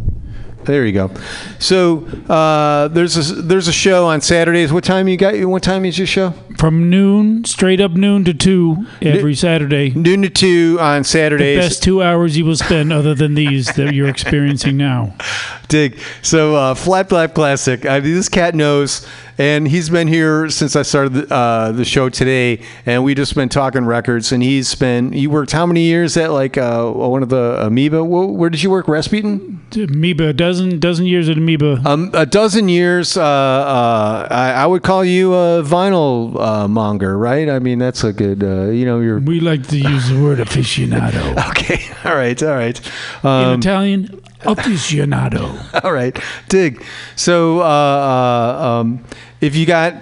there 0.65 0.85
you 0.85 0.93
go. 0.93 1.11
So 1.59 2.07
uh, 2.27 2.87
there's 2.87 3.17
a 3.17 3.35
there's 3.35 3.67
a 3.67 3.73
show 3.73 4.07
on 4.07 4.21
Saturdays. 4.21 4.73
What 4.73 4.83
time 4.83 5.07
you 5.07 5.15
got? 5.15 5.35
What 5.45 5.61
time 5.61 5.85
is 5.85 5.97
your 5.97 6.07
show? 6.07 6.31
From 6.57 6.89
noon, 6.89 7.45
straight 7.45 7.79
up 7.79 7.91
noon 7.91 8.25
to 8.25 8.33
two 8.33 8.87
every 9.01 9.35
Saturday. 9.35 9.91
Noon 9.91 10.23
to 10.23 10.29
two 10.29 10.77
on 10.81 11.03
Saturdays. 11.03 11.57
The 11.57 11.67
best 11.67 11.83
two 11.83 12.01
hours 12.01 12.35
you 12.35 12.45
will 12.45 12.55
spend, 12.55 12.91
other 12.91 13.13
than 13.13 13.35
these 13.35 13.67
that 13.75 13.93
you're 13.93 14.09
experiencing 14.09 14.77
now. 14.77 15.15
Dig. 15.67 15.99
So 16.21 16.55
uh, 16.55 16.73
flat 16.73 17.09
black 17.09 17.35
plastic. 17.35 17.85
I 17.85 17.99
mean, 17.99 18.13
this 18.15 18.29
cat 18.29 18.55
knows, 18.55 19.05
and 19.37 19.67
he's 19.67 19.89
been 19.89 20.07
here 20.07 20.49
since 20.49 20.75
I 20.75 20.81
started 20.83 21.13
the, 21.13 21.33
uh, 21.33 21.71
the 21.71 21.85
show 21.85 22.09
today, 22.09 22.61
and 22.85 23.03
we 23.03 23.15
just 23.15 23.35
been 23.35 23.49
talking 23.49 23.85
records. 23.85 24.31
And 24.31 24.41
he's 24.43 24.73
been 24.75 25.11
he 25.11 25.27
worked 25.27 25.51
how 25.51 25.65
many 25.65 25.81
years 25.81 26.15
at 26.17 26.31
like 26.31 26.57
uh, 26.57 26.89
one 26.89 27.23
of 27.23 27.29
the 27.29 27.57
Amoeba? 27.65 28.03
Where, 28.03 28.27
where 28.27 28.49
did 28.49 28.63
you 28.63 28.69
work? 28.69 28.87
Rasputin. 28.87 29.61
Amoeba, 29.75 30.27
a 30.29 30.33
dozen 30.33 30.79
dozen 30.79 31.05
years 31.05 31.27
at 31.29 31.37
Amoeba. 31.37 31.81
Um, 31.85 32.11
a 32.13 32.25
dozen 32.25 32.69
years. 32.69 33.17
Uh, 33.17 33.23
uh, 33.23 34.27
I, 34.31 34.51
I 34.51 34.65
would 34.65 34.83
call 34.83 35.03
you 35.03 35.33
a 35.33 35.63
vinyl 35.63 36.39
uh, 36.39 36.67
monger, 36.67 37.17
right? 37.17 37.49
I 37.49 37.59
mean, 37.59 37.79
that's 37.79 38.03
a 38.03 38.13
good. 38.13 38.43
Uh, 38.43 38.69
you 38.69 38.85
know, 38.85 38.99
you're 38.99 39.19
we 39.19 39.39
like 39.39 39.67
to 39.67 39.77
use 39.77 40.09
the 40.09 40.21
word 40.21 40.37
aficionado. 40.45 41.49
okay. 41.49 41.81
All 42.07 42.15
right. 42.15 42.41
All 42.41 42.55
right. 42.55 42.79
In 43.23 43.29
Um, 43.29 43.59
Italian, 43.59 44.21
aficionado. 44.45 45.83
All 45.83 45.91
right, 45.91 46.17
dig. 46.49 46.83
So, 47.15 47.61
uh, 47.61 47.63
uh, 47.63 48.65
um, 48.81 49.03
if 49.41 49.55
you 49.55 49.65
got, 49.65 49.95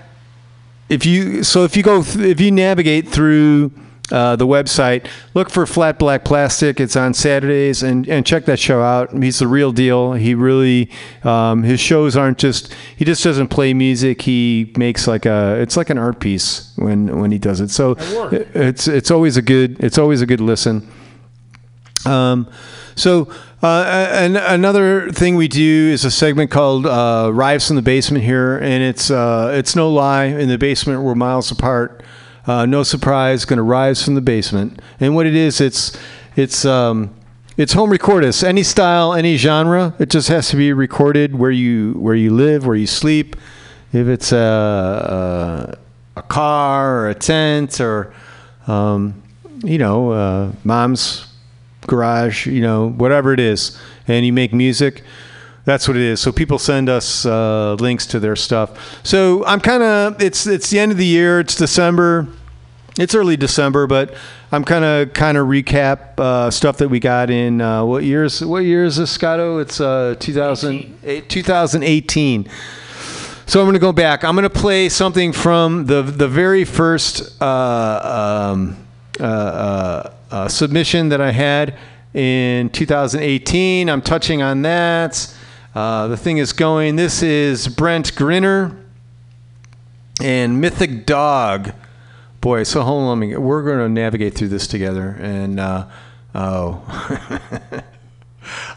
if 0.89 1.05
you, 1.05 1.43
so 1.43 1.63
if 1.63 1.75
you 1.75 1.83
go, 1.83 2.03
th- 2.03 2.25
if 2.25 2.39
you 2.39 2.51
navigate 2.51 3.07
through 3.07 3.71
uh, 4.11 4.35
the 4.35 4.45
website, 4.45 5.07
look 5.33 5.49
for 5.49 5.65
Flat 5.65 5.97
Black 5.97 6.23
Plastic. 6.23 6.79
It's 6.79 6.95
on 6.95 7.13
Saturdays, 7.13 7.81
and 7.83 8.07
and 8.07 8.25
check 8.25 8.45
that 8.45 8.59
show 8.59 8.81
out. 8.81 9.11
He's 9.13 9.39
the 9.39 9.47
real 9.47 9.71
deal. 9.71 10.13
He 10.13 10.35
really, 10.35 10.91
um, 11.23 11.63
his 11.63 11.79
shows 11.79 12.15
aren't 12.15 12.37
just. 12.37 12.73
He 12.95 13.05
just 13.05 13.23
doesn't 13.23 13.47
play 13.47 13.73
music. 13.73 14.21
He 14.21 14.73
makes 14.77 15.07
like 15.07 15.25
a. 15.25 15.59
It's 15.59 15.77
like 15.77 15.89
an 15.89 15.97
art 15.97 16.19
piece 16.19 16.73
when 16.75 17.19
when 17.19 17.31
he 17.31 17.39
does 17.39 17.61
it. 17.61 17.69
So 17.69 17.95
it's 18.31 18.87
it's 18.87 19.09
always 19.09 19.37
a 19.37 19.41
good. 19.41 19.83
It's 19.83 19.97
always 19.97 20.21
a 20.21 20.25
good 20.25 20.41
listen. 20.41 20.87
Um, 22.05 22.49
so 22.95 23.31
uh, 23.63 24.09
an, 24.11 24.35
another 24.35 25.09
thing 25.11 25.35
we 25.35 25.47
do 25.47 25.89
is 25.89 26.03
a 26.03 26.11
segment 26.11 26.51
called 26.51 26.85
uh, 26.85 27.31
"Rise 27.33 27.65
from 27.65 27.77
the 27.77 27.81
Basement" 27.81 28.25
here, 28.25 28.57
and 28.57 28.83
it's 28.83 29.09
uh, 29.09 29.53
it's 29.55 29.73
no 29.73 29.89
lie. 29.89 30.25
In 30.25 30.49
the 30.49 30.57
basement, 30.57 31.01
we're 31.01 31.15
miles 31.15 31.49
apart. 31.49 32.03
Uh, 32.45 32.65
no 32.65 32.83
surprise, 32.83 33.45
going 33.45 33.57
to 33.57 33.63
rise 33.63 34.03
from 34.03 34.15
the 34.15 34.21
basement. 34.21 34.81
And 34.99 35.15
what 35.15 35.25
it 35.25 35.33
is, 35.33 35.61
it's 35.61 35.97
it's 36.35 36.65
um, 36.65 37.15
it's 37.55 37.71
home 37.71 37.89
recordus. 37.89 38.43
Any 38.43 38.63
style, 38.63 39.13
any 39.13 39.37
genre. 39.37 39.95
It 39.97 40.09
just 40.09 40.27
has 40.27 40.49
to 40.49 40.57
be 40.57 40.73
recorded 40.73 41.33
where 41.33 41.51
you 41.51 41.93
where 41.93 42.15
you 42.15 42.33
live, 42.33 42.65
where 42.65 42.75
you 42.75 42.87
sleep. 42.87 43.37
If 43.93 44.07
it's 44.07 44.33
a 44.33 45.77
a, 46.17 46.19
a 46.19 46.23
car 46.23 46.97
or 46.97 47.09
a 47.09 47.15
tent 47.15 47.79
or 47.79 48.13
um, 48.67 49.23
you 49.63 49.77
know 49.77 50.11
uh, 50.11 50.51
mom's 50.65 51.32
garage, 51.87 52.47
you 52.47 52.61
know, 52.61 52.89
whatever 52.89 53.33
it 53.33 53.39
is, 53.39 53.79
and 54.07 54.25
you 54.25 54.33
make 54.33 54.53
music. 54.53 55.03
That's 55.65 55.87
what 55.87 55.95
it 55.95 56.03
is. 56.03 56.19
So 56.19 56.31
people 56.31 56.59
send 56.59 56.89
us 56.89 57.25
uh, 57.25 57.75
links 57.75 58.05
to 58.07 58.19
their 58.19 58.35
stuff. 58.35 58.99
So 59.05 59.45
I'm 59.45 59.61
kind 59.61 59.81
of 59.83 60.21
it's 60.21 60.45
it's 60.45 60.69
the 60.69 60.79
end 60.79 60.91
of 60.91 60.97
the 60.97 61.05
year. 61.05 61.39
It's 61.39 61.55
December. 61.55 62.27
It's 62.99 63.15
early 63.15 63.37
December, 63.37 63.87
but 63.87 64.13
I'm 64.51 64.63
kind 64.63 64.85
of 64.85 65.13
kind 65.13 65.37
of 65.37 65.47
recap 65.47 66.19
uh, 66.19 66.51
stuff 66.51 66.77
that 66.77 66.89
we 66.89 66.99
got 66.99 67.29
in 67.29 67.59
uh, 67.59 67.83
what 67.85 68.03
years? 68.03 68.43
What 68.45 68.59
year 68.59 68.83
is 68.83 68.97
this, 68.97 69.11
Scotto? 69.11 69.57
It's 69.57 69.81
uh, 69.81 70.15
2008, 70.19 71.27
2018. 71.27 72.49
So 73.45 73.59
I'm 73.59 73.65
going 73.65 73.73
to 73.73 73.79
go 73.79 73.91
back. 73.91 74.23
I'm 74.23 74.35
going 74.35 74.43
to 74.43 74.49
play 74.49 74.89
something 74.89 75.33
from 75.33 75.85
the 75.85 76.03
the 76.03 76.27
very 76.27 76.65
first 76.65 77.41
uh, 77.41 78.51
um, 78.53 78.77
uh, 79.19 80.09
uh, 80.33 80.47
submission 80.47 81.09
that 81.09 81.21
I 81.21 81.31
had 81.31 81.77
in 82.15 82.69
2018. 82.71 83.87
I'm 83.87 84.01
touching 84.01 84.41
on 84.41 84.63
that. 84.63 85.31
Uh, 85.75 86.07
the 86.07 86.17
thing 86.17 86.39
is 86.39 86.53
going. 86.53 86.95
This 86.95 87.21
is 87.21 87.67
Brent 87.67 88.15
Grinner 88.15 88.75
and 90.19 90.59
Mythic 90.59 91.05
Dog. 91.05 91.73
Boy, 92.41 92.63
so 92.63 92.81
hold 92.81 93.03
on. 93.03 93.19
Me, 93.19 93.37
we're 93.37 93.61
going 93.61 93.77
to 93.77 93.87
navigate 93.87 94.33
through 94.33 94.47
this 94.47 94.65
together. 94.65 95.15
And 95.21 95.59
uh, 95.59 95.87
oh. 96.33 96.81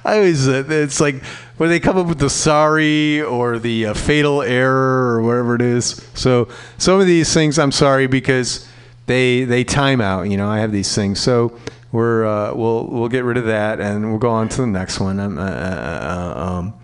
I 0.04 0.18
always 0.18 0.46
uh, 0.46 0.62
it's 0.68 1.00
like 1.00 1.24
when 1.56 1.70
they 1.70 1.80
come 1.80 1.96
up 1.96 2.06
with 2.06 2.18
the 2.18 2.30
sorry 2.30 3.22
or 3.22 3.58
the 3.58 3.86
uh, 3.86 3.94
fatal 3.94 4.42
error 4.42 5.16
or 5.16 5.22
whatever 5.22 5.54
it 5.54 5.62
is. 5.62 6.06
So 6.12 6.48
some 6.76 7.00
of 7.00 7.06
these 7.06 7.32
things 7.32 7.58
I'm 7.58 7.72
sorry 7.72 8.06
because 8.06 8.68
they 9.06 9.44
they 9.44 9.64
time 9.64 10.00
out. 10.00 10.28
You 10.28 10.36
know, 10.36 10.48
I 10.48 10.58
have 10.58 10.72
these 10.72 10.94
things. 10.94 11.20
So 11.20 11.58
we're 11.92 12.26
uh, 12.26 12.54
we'll 12.54 12.86
we'll 12.86 13.08
get 13.08 13.24
rid 13.24 13.36
of 13.36 13.46
that 13.46 13.80
and 13.80 14.10
we'll 14.10 14.18
go 14.18 14.30
on 14.30 14.48
to 14.50 14.60
the 14.60 14.66
next 14.66 15.00
one. 15.00 15.18
Um, 15.18 15.38
uh, 15.38 15.42
uh, 15.42 16.34
um, 16.36 16.74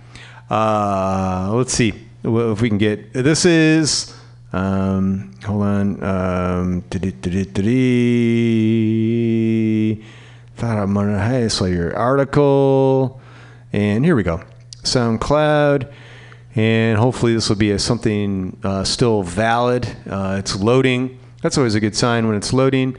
uh, 0.50 1.52
let's 1.54 1.72
see 1.72 1.92
if 2.24 2.60
we 2.60 2.68
can 2.68 2.78
get 2.78 3.12
this 3.12 3.44
is. 3.44 4.14
Um, 4.52 5.32
hold 5.44 5.62
on. 5.62 6.04
Um, 6.04 6.82
thought 10.56 10.78
I'm 10.78 10.94
gonna 10.94 11.24
hey, 11.26 11.48
so 11.48 11.64
your 11.64 11.96
article, 11.96 13.20
and 13.72 14.04
here 14.04 14.14
we 14.14 14.22
go, 14.22 14.42
SoundCloud, 14.82 15.90
and 16.54 16.98
hopefully 16.98 17.34
this 17.34 17.48
will 17.48 17.56
be 17.56 17.70
a, 17.70 17.78
something 17.78 18.58
uh, 18.62 18.84
still 18.84 19.22
valid. 19.22 19.88
Uh, 20.08 20.36
it's 20.38 20.54
loading. 20.54 21.18
That's 21.42 21.58
always 21.58 21.74
a 21.74 21.80
good 21.80 21.96
sign 21.96 22.28
when 22.28 22.36
it's 22.36 22.52
loading. 22.52 22.96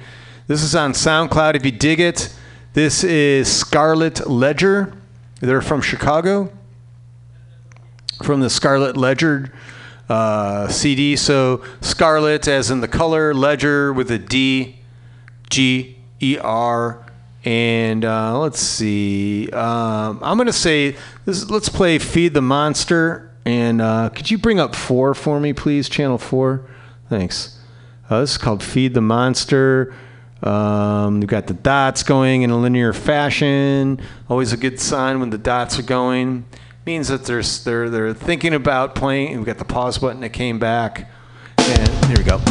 This 0.48 0.64
is 0.64 0.76
on 0.76 0.92
SoundCloud 0.92 1.56
if 1.56 1.66
you 1.66 1.72
dig 1.72 2.02
it. 2.02 2.36
This 2.74 3.02
is 3.06 3.50
Scarlet 3.50 4.30
Ledger. 4.30 4.94
They're 5.40 5.62
from 5.62 5.80
Chicago, 5.80 6.52
from 8.22 8.42
the 8.42 8.50
Scarlet 8.50 8.98
Ledger 8.98 9.54
uh, 10.10 10.68
CD. 10.68 11.16
So 11.16 11.64
Scarlet, 11.80 12.46
as 12.50 12.70
in 12.70 12.82
the 12.82 12.88
color, 12.90 13.34
Ledger 13.34 13.94
with 13.94 14.12
a 14.12 14.20
D, 14.20 14.76
G, 15.50 15.98
E, 16.20 16.38
R. 16.38 17.06
And 17.46 18.04
uh, 18.04 18.40
let's 18.40 18.60
see. 18.60 19.50
Um, 19.52 20.20
I'm 20.22 20.36
going 20.36 20.48
to 20.48 20.54
say, 20.54 20.98
this, 21.24 21.50
let's 21.50 21.70
play 21.70 21.98
Feed 21.98 22.34
the 22.34 22.42
Monster. 22.42 23.32
And 23.46 23.82
uh, 23.82 24.10
could 24.10 24.30
you 24.30 24.38
bring 24.38 24.60
up 24.60 24.76
four 24.76 25.14
for 25.14 25.40
me, 25.40 25.54
please? 25.54 25.88
Channel 25.88 26.18
four. 26.18 26.70
Thanks. 27.08 27.58
Uh, 28.10 28.20
this 28.20 28.32
is 28.32 28.38
called 28.38 28.62
Feed 28.62 28.94
the 28.94 29.02
Monster. 29.02 29.94
Um, 30.42 31.22
we've 31.22 31.30
got 31.30 31.48
the 31.48 31.54
dots 31.54 32.04
going 32.04 32.42
in 32.42 32.50
a 32.50 32.58
linear 32.58 32.92
fashion. 32.92 34.02
Always 34.30 34.52
a 34.52 34.58
good 34.58 34.80
sign 34.80 35.22
when 35.22 35.30
the 35.30 35.38
dots 35.38 35.80
are 35.80 35.84
going. 35.84 36.46
Means 36.86 37.08
that 37.08 37.24
they're, 37.24 37.42
they're, 37.42 37.90
they're 37.90 38.14
thinking 38.14 38.54
about 38.54 38.94
playing. 38.94 39.38
We've 39.38 39.46
got 39.46 39.58
the 39.58 39.66
pause 39.66 39.98
button 39.98 40.20
that 40.20 40.34
came 40.34 40.60
back. 40.60 41.10
And 41.58 42.06
here 42.06 42.18
we 42.18 42.24
go. 42.24 42.42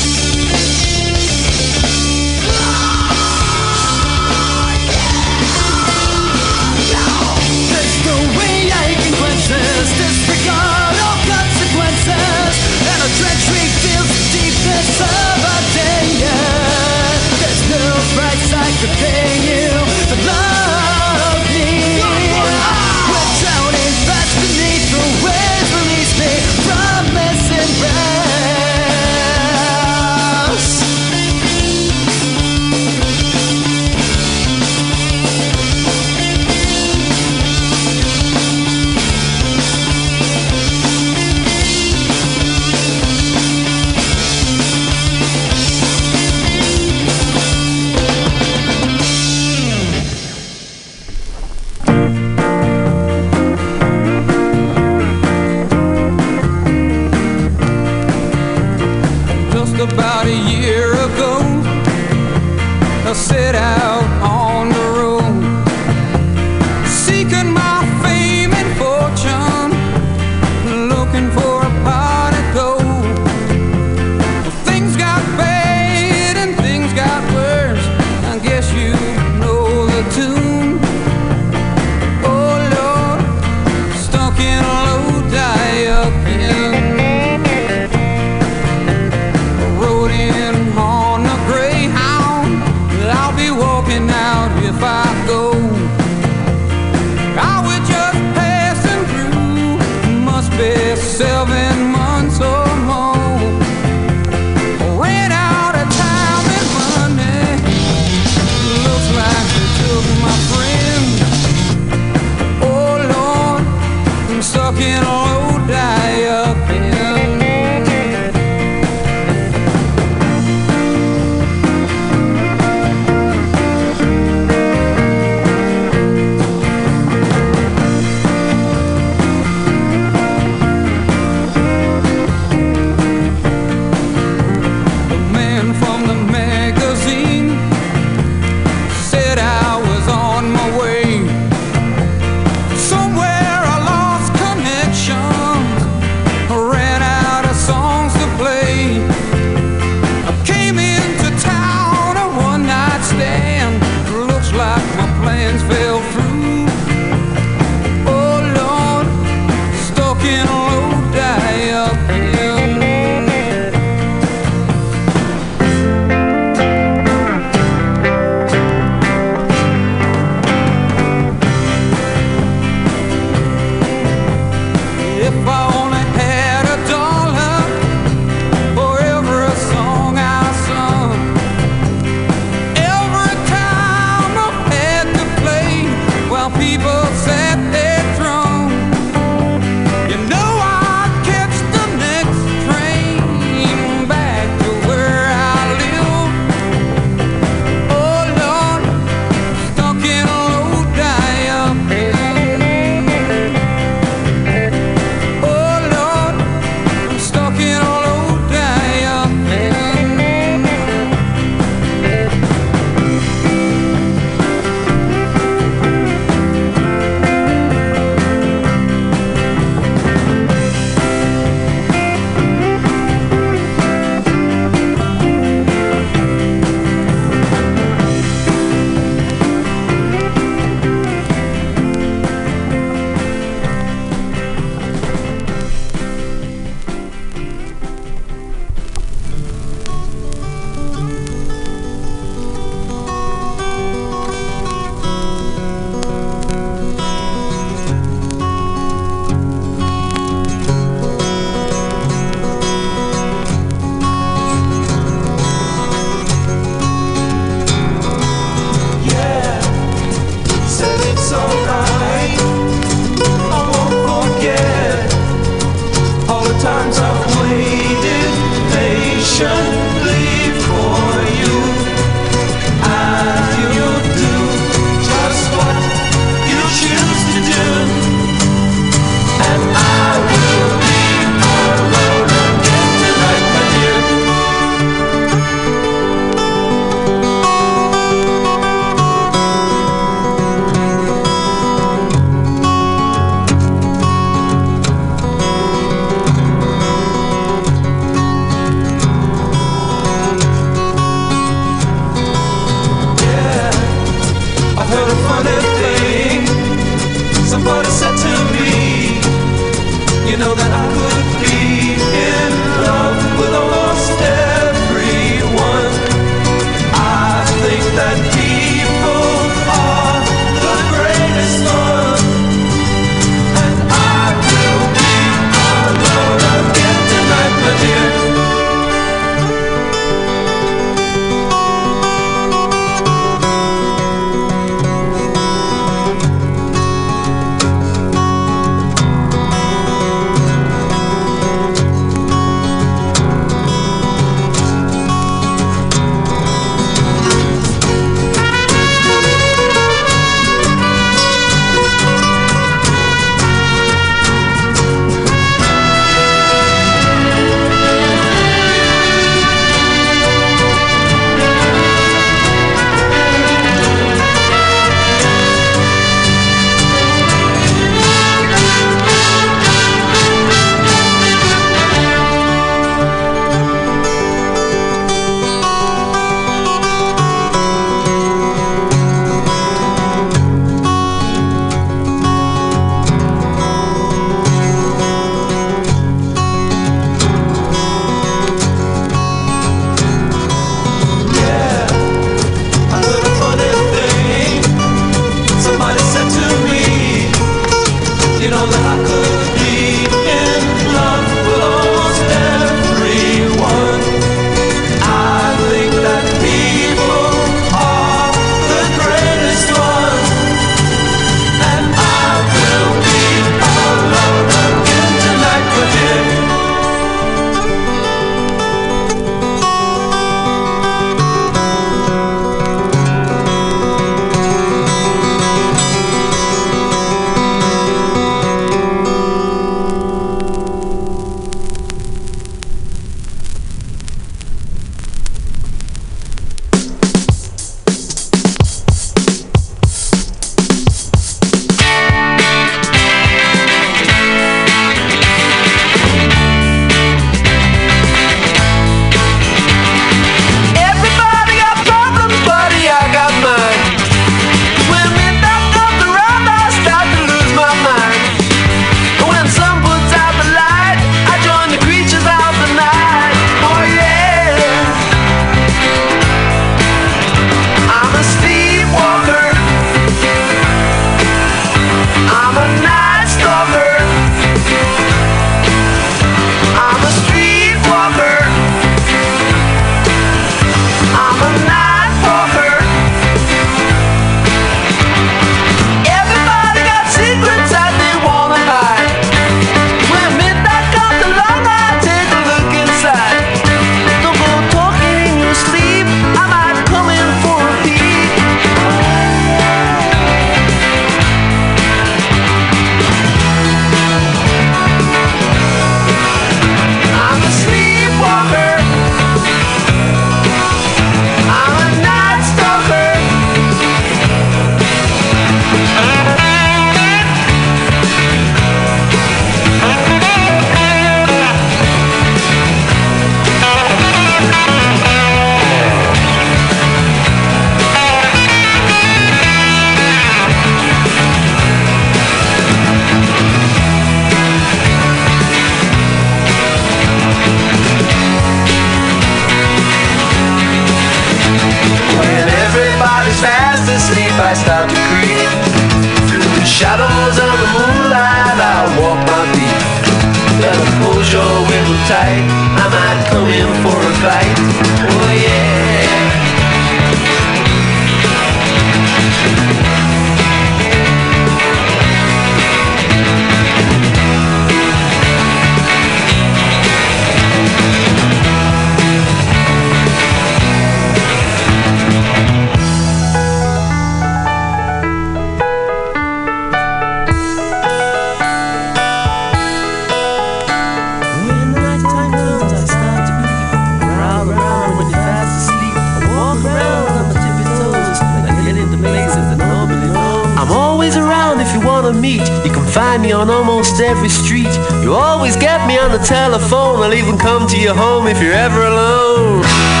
You 592.65 592.71
can 592.71 592.85
find 592.85 593.21
me 593.21 593.31
on 593.31 593.49
almost 593.49 594.01
every 594.01 594.29
street. 594.29 594.73
You 595.01 595.13
always 595.13 595.55
get 595.55 595.85
me 595.87 595.97
on 595.97 596.11
the 596.11 596.19
telephone. 596.19 596.99
I'll 597.01 597.13
even 597.13 597.37
come 597.37 597.67
to 597.67 597.77
your 597.79 597.95
home 597.95 598.27
if 598.27 598.41
you're 598.41 598.53
ever 598.53 598.81
alone. 598.81 600.00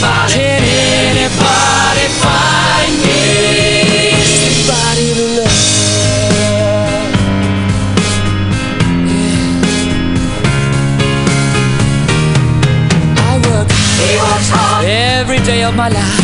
Can 0.00 0.62
anybody 0.62 2.06
find 2.22 2.94
me? 3.04 3.20
Somebody 4.40 5.14
to 5.14 5.26
love. 5.38 5.62
I 13.16 13.34
work. 13.46 13.68
Hard 14.50 14.84
every 14.84 15.38
day 15.38 15.62
of 15.64 15.74
my 15.74 15.88
life. 15.88 16.23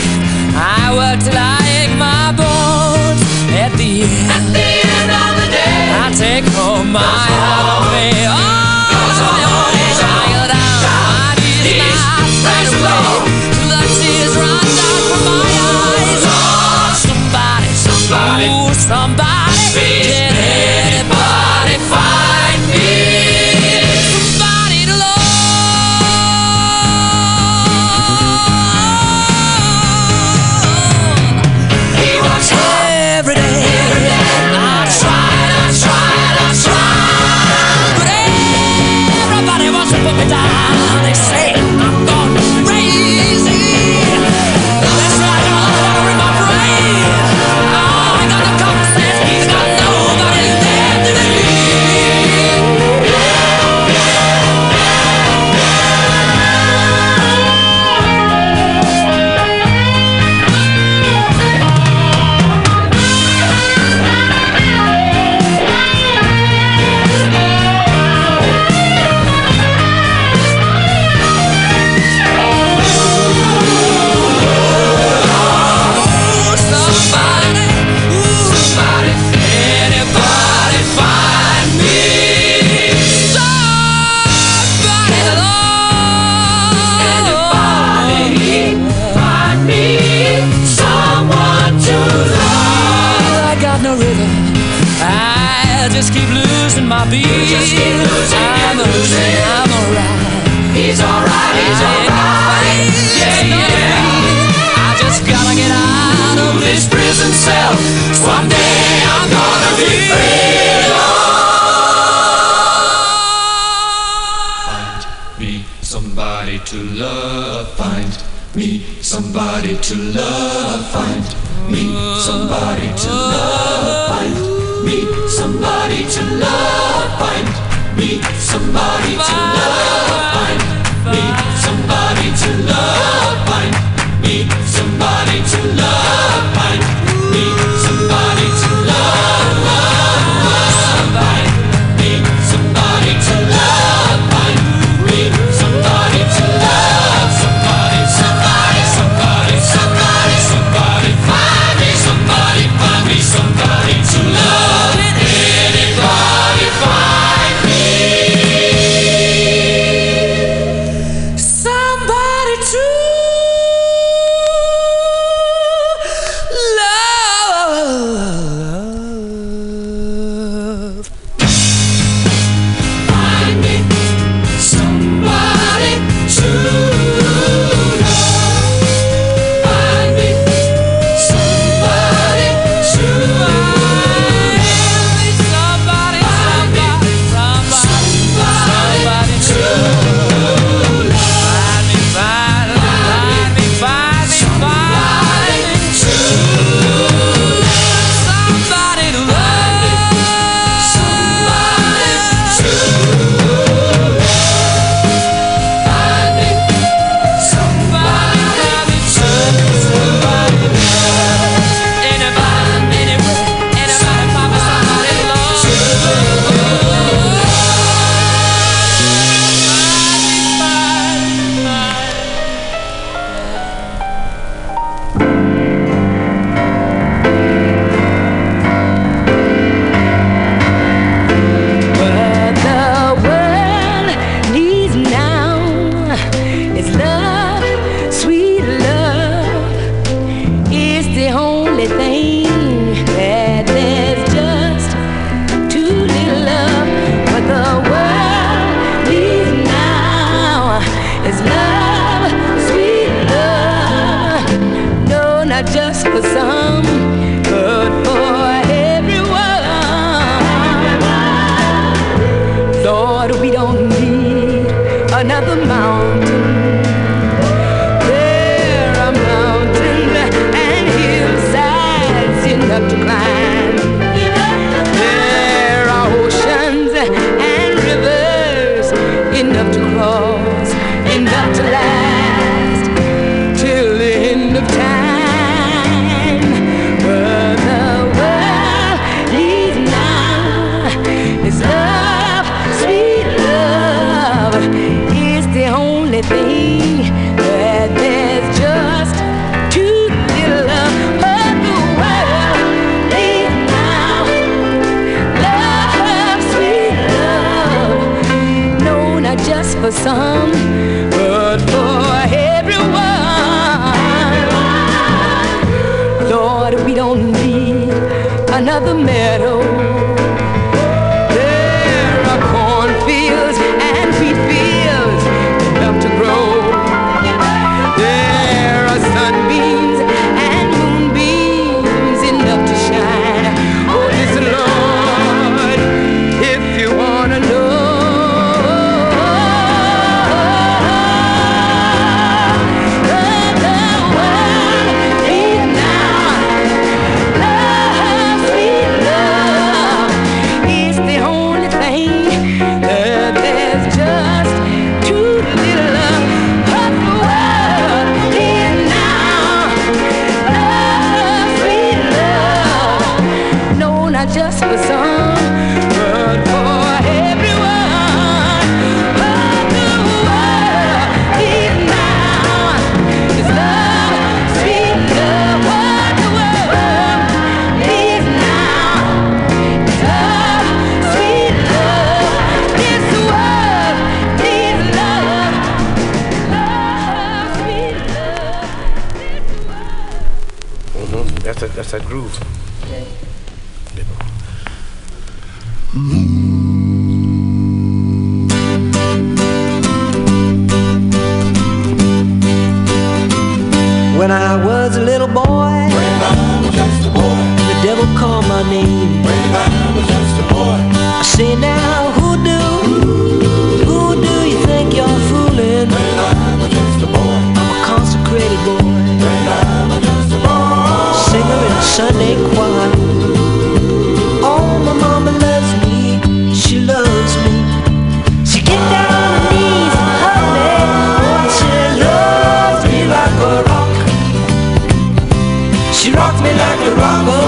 Me 436.42 436.52
like 436.52 436.80
a 436.86 436.94
rock, 436.96 437.39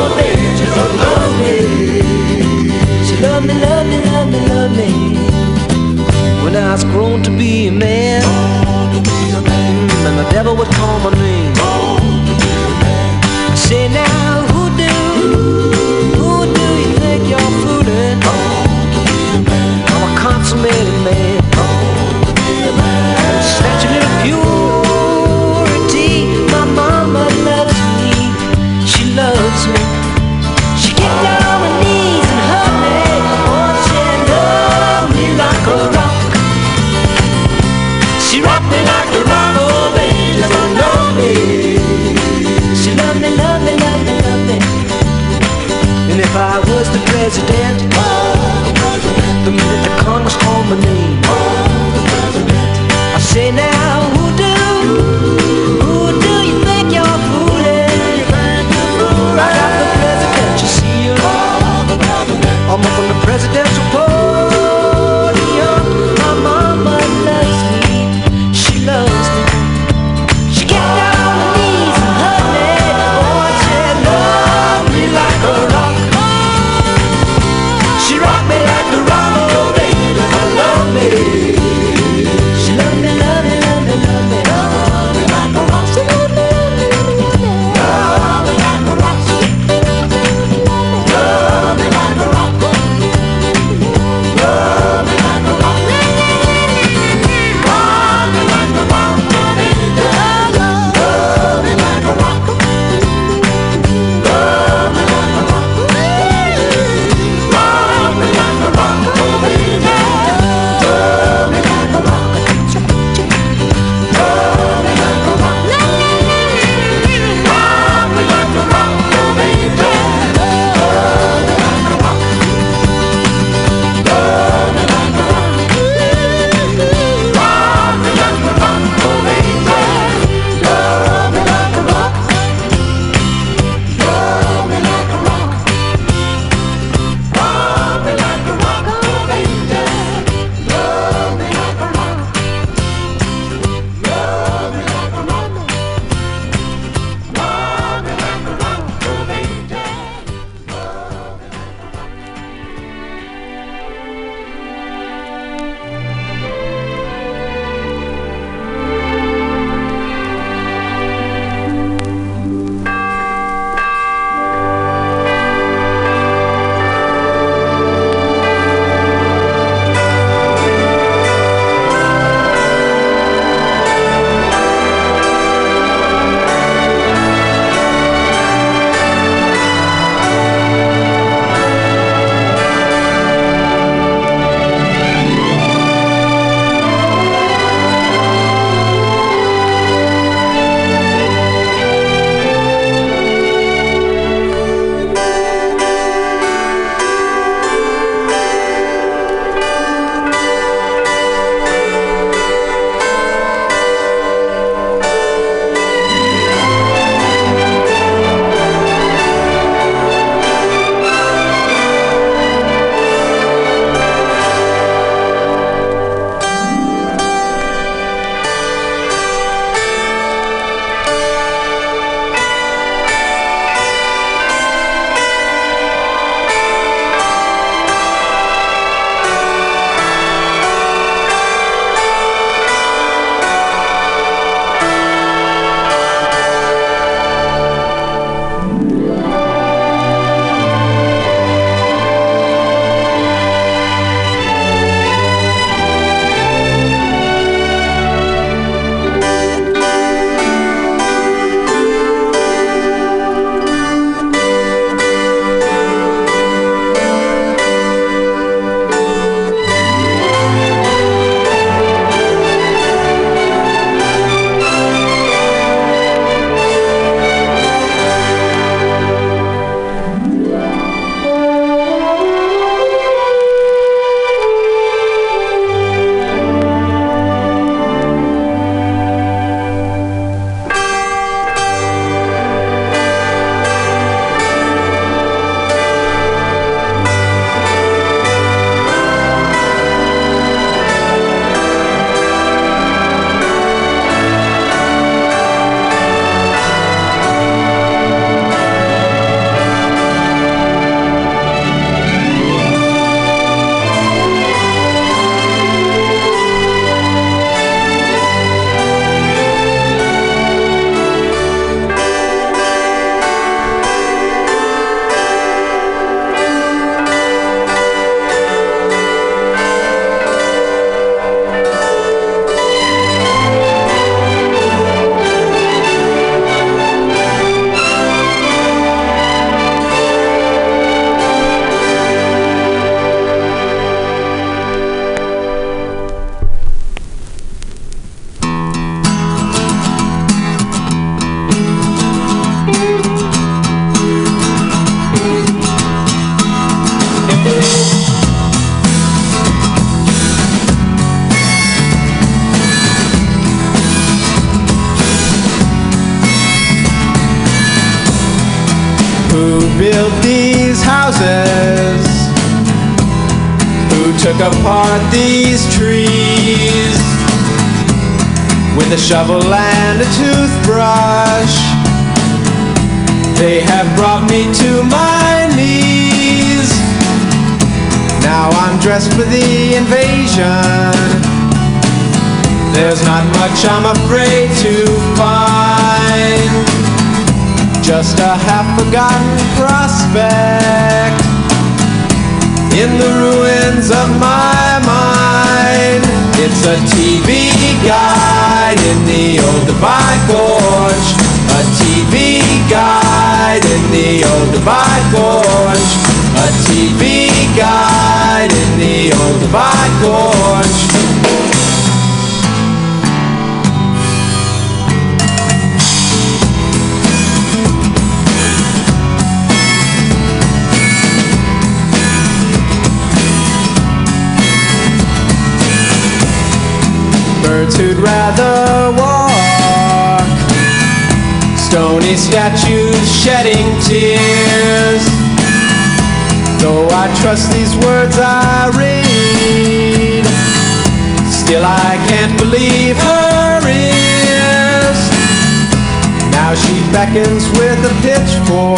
Now 446.53 446.59
she 446.59 446.83
beckons 446.93 447.49
with 447.57 447.81
a 447.81 447.95
pitchfork 448.05 448.77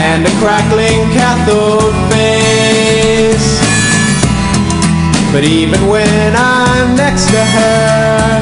and 0.00 0.24
a 0.24 0.32
crackling 0.40 1.04
cathode 1.12 1.92
face. 2.08 3.60
But 5.30 5.44
even 5.44 5.86
when 5.86 6.32
I'm 6.34 6.96
next 6.96 7.26
to 7.28 7.44
her, 7.44 8.40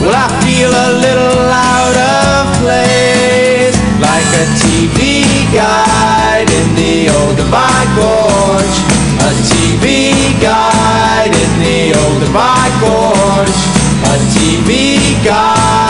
well, 0.00 0.16
I 0.16 0.32
feel 0.40 0.72
a 0.72 0.90
little 1.04 1.44
out 1.52 1.96
of 2.00 2.48
place. 2.64 3.76
Like 4.00 4.30
a 4.40 4.46
TV 4.56 5.52
guide 5.52 6.48
in 6.48 6.68
the 6.80 7.12
Olduvai 7.12 7.84
Gorge. 8.00 8.76
A 9.20 9.32
TV 9.52 10.32
guide 10.40 11.36
in 11.36 11.52
the 11.60 11.92
Olduvai 11.92 12.68
Gorge. 12.80 13.60
A 14.00 14.16
TV 14.32 15.22
guide 15.22 15.89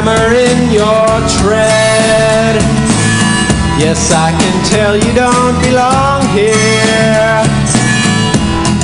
tremor 0.00 0.32
in 0.32 0.70
your 0.72 1.08
tread. 1.40 2.56
Yes, 3.78 4.12
I 4.12 4.30
can 4.32 4.56
tell 4.64 4.96
you 4.96 5.12
don't 5.14 5.56
belong 5.60 6.22
here. 6.32 7.44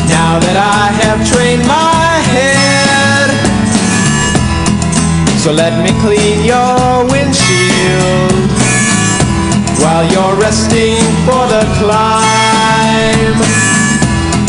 Now 0.08 0.36
that 0.44 0.56
I 0.56 0.92
have 1.04 1.20
trained 1.32 1.64
my 1.64 2.20
head, 2.36 3.28
so 5.40 5.52
let 5.52 5.72
me 5.84 5.92
clean 6.04 6.44
your 6.44 7.04
windshield 7.08 8.50
while 9.80 10.04
you're 10.12 10.36
resting 10.36 11.00
for 11.24 11.44
the 11.48 11.64
climb. 11.80 13.36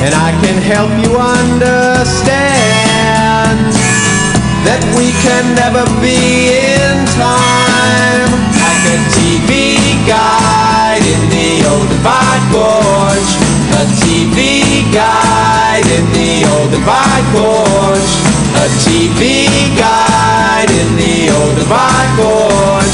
And 0.04 0.14
I 0.14 0.32
can 0.44 0.58
help 0.62 0.92
you 1.04 1.16
understand 1.18 2.47
that 4.68 4.84
we 5.00 5.16
can 5.24 5.56
never 5.56 5.88
be 6.04 6.52
in 6.52 7.08
time. 7.16 8.32
Like 8.52 8.84
a 8.84 9.00
TV 9.16 9.96
guide 10.04 11.08
in 11.08 11.24
the 11.32 11.64
Olduvai 11.72 12.36
Gorge. 12.52 13.32
A 13.80 13.84
TV 14.04 14.84
guide 14.92 15.88
in 15.88 16.06
the 16.12 16.44
Olduvai 16.52 17.20
Gorge. 17.32 18.14
A 18.60 18.68
TV 18.84 19.72
guide 19.80 20.72
in 20.76 20.90
the 21.00 21.32
Olduvai 21.32 22.04
Gorge. 22.20 22.87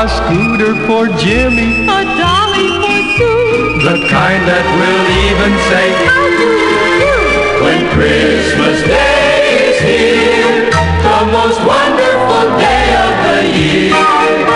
A 0.00 0.08
scooter 0.08 0.74
for 0.86 1.08
Jimmy, 1.18 1.84
A 1.84 2.00
dolly 2.16 2.68
for 2.80 3.00
Sue. 3.18 3.84
The 3.84 4.08
kind 4.08 4.40
that 4.48 4.64
will 4.80 5.04
even 5.28 5.52
say, 5.68 5.92
How 6.08 6.24
do 6.40 6.48
you 6.56 6.88
do? 7.04 7.20
When 7.60 7.80
Christmas 7.92 8.80
Day 8.80 9.68
is 9.68 9.78
here, 9.84 10.70
the 10.72 11.20
most 11.36 11.60
wonderful 11.68 12.48
day 12.56 12.96
of 12.96 13.12
the 13.28 13.58
year. 13.58 14.49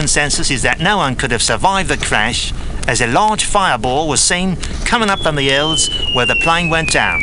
Consensus 0.00 0.50
is 0.50 0.62
that 0.62 0.80
no 0.80 0.96
one 0.96 1.14
could 1.14 1.30
have 1.30 1.42
survived 1.42 1.90
the 1.90 1.96
crash 1.98 2.54
as 2.88 3.02
a 3.02 3.06
large 3.06 3.44
fireball 3.44 4.08
was 4.08 4.22
seen 4.22 4.56
coming 4.86 5.10
up 5.10 5.18
from 5.20 5.36
the 5.36 5.42
hills 5.42 5.90
where 6.14 6.24
the 6.24 6.40
plane 6.42 6.70
went 6.70 6.90
down. 6.90 7.20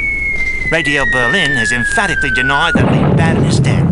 Radio 0.71 1.03
Berlin 1.11 1.53
has 1.53 1.71
emphatically 1.71 2.29
denied 2.29 2.75
that 2.75 2.91
Lee 2.91 3.15
Baden 3.15 3.45
is 3.45 3.59
dead. 3.59 3.83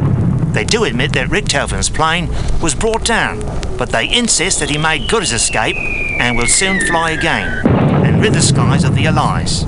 They 0.53 0.63
do 0.63 0.83
admit 0.83 1.13
that 1.13 1.29
Richthofen's 1.29 1.89
plane 1.89 2.29
was 2.61 2.75
brought 2.75 3.03
down, 3.03 3.39
but 3.75 3.89
they 3.89 4.07
insist 4.07 4.59
that 4.59 4.69
he 4.69 4.77
made 4.77 5.09
good 5.09 5.23
his 5.23 5.33
escape 5.33 5.75
and 6.19 6.37
will 6.37 6.45
soon 6.45 6.85
fly 6.85 7.09
again 7.09 7.65
and 8.05 8.21
rid 8.21 8.33
the 8.33 8.41
skies 8.41 8.83
of 8.83 8.93
the 8.93 9.07
Allies. 9.07 9.63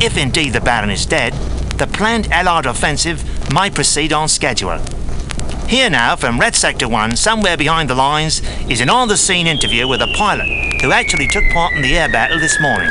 If 0.00 0.16
indeed 0.16 0.52
the 0.52 0.60
Baron 0.60 0.90
is 0.90 1.04
dead, 1.04 1.32
the 1.78 1.88
planned 1.88 2.30
Allied 2.30 2.66
offensive 2.66 3.24
may 3.52 3.70
proceed 3.70 4.12
on 4.12 4.28
schedule. 4.28 4.78
Here 5.72 5.88
now, 5.88 6.16
from 6.16 6.38
Red 6.38 6.54
Sector 6.54 6.86
1, 6.86 7.16
somewhere 7.16 7.56
behind 7.56 7.88
the 7.88 7.94
lines, 7.94 8.42
is 8.68 8.82
an 8.82 8.90
on 8.90 9.08
the 9.08 9.16
scene 9.16 9.46
interview 9.46 9.88
with 9.88 10.02
a 10.02 10.06
pilot 10.18 10.46
who 10.82 10.92
actually 10.92 11.26
took 11.26 11.44
part 11.50 11.72
in 11.72 11.80
the 11.80 11.96
air 11.96 12.10
battle 12.12 12.38
this 12.38 12.60
morning. 12.60 12.90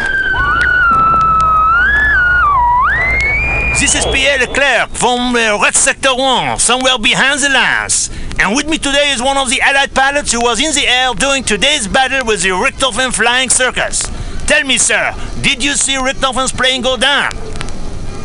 This 3.79 3.93
is 3.93 4.03
Pierre 4.05 4.39
Leclerc 4.39 4.89
from 4.89 5.35
uh, 5.35 5.61
Red 5.61 5.75
Sector 5.75 6.15
1, 6.15 6.57
somewhere 6.57 6.97
behind 6.97 7.41
the 7.41 7.49
lines. 7.49 8.09
And 8.39 8.55
with 8.55 8.67
me 8.67 8.79
today 8.79 9.11
is 9.11 9.21
one 9.21 9.37
of 9.37 9.51
the 9.51 9.61
Allied 9.61 9.93
pilots 9.93 10.31
who 10.31 10.41
was 10.41 10.59
in 10.59 10.73
the 10.73 10.87
air 10.87 11.13
during 11.13 11.43
today's 11.43 11.87
battle 11.87 12.25
with 12.25 12.41
the 12.41 12.49
Richthofen 12.49 13.13
Flying 13.13 13.51
Circus. 13.51 14.01
Tell 14.47 14.63
me, 14.63 14.79
sir, 14.79 15.13
did 15.43 15.63
you 15.63 15.73
see 15.73 15.97
Richthofen's 15.97 16.51
plane 16.51 16.81
go 16.81 16.97
down? 16.97 17.31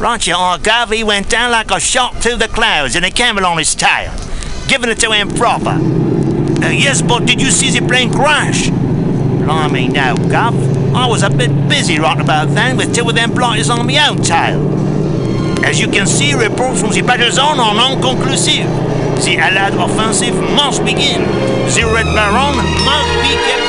Are, 0.00 0.56
Gov. 0.58 0.94
He 0.94 1.04
went 1.04 1.28
down 1.28 1.50
like 1.50 1.70
a 1.70 1.78
shot 1.78 2.14
through 2.16 2.36
the 2.36 2.48
clouds 2.48 2.96
and 2.96 3.04
a 3.04 3.10
camel 3.10 3.44
on 3.44 3.58
his 3.58 3.74
tail. 3.74 4.14
Giving 4.76 4.90
it 4.90 5.00
to 5.00 5.10
him 5.10 5.30
proper. 5.30 5.70
Uh, 5.70 6.68
yes, 6.68 7.00
but 7.00 7.24
did 7.24 7.40
you 7.40 7.50
see 7.50 7.70
the 7.70 7.86
plane 7.86 8.12
crash? 8.12 8.68
Blimey, 8.68 9.88
no, 9.88 10.14
Gov. 10.28 10.94
I 10.94 11.06
was 11.06 11.22
a 11.22 11.30
bit 11.30 11.48
busy 11.66 11.98
right 11.98 12.20
about 12.20 12.48
then 12.48 12.76
with 12.76 12.94
two 12.94 13.08
of 13.08 13.14
them 13.14 13.32
blighters 13.32 13.70
on 13.70 13.86
my 13.86 14.06
own 14.06 14.18
tail. 14.18 14.60
As 15.64 15.80
you 15.80 15.88
can 15.88 16.06
see, 16.06 16.34
reports 16.34 16.82
from 16.82 16.90
the 16.90 17.00
battle 17.00 17.30
zone 17.30 17.58
are 17.58 17.74
non-conclusive. 17.74 18.68
The 19.24 19.38
Allied 19.38 19.72
offensive 19.80 20.34
must 20.34 20.84
begin. 20.84 21.22
The 21.22 21.90
Red 21.94 22.12
Baron 22.12 22.56
must 22.84 23.12
be 23.22 23.32
kept 23.32 23.65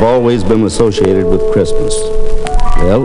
have 0.00 0.08
always 0.08 0.42
been 0.42 0.64
associated 0.64 1.26
with 1.26 1.52
Christmas. 1.52 1.94
Well, 2.78 3.04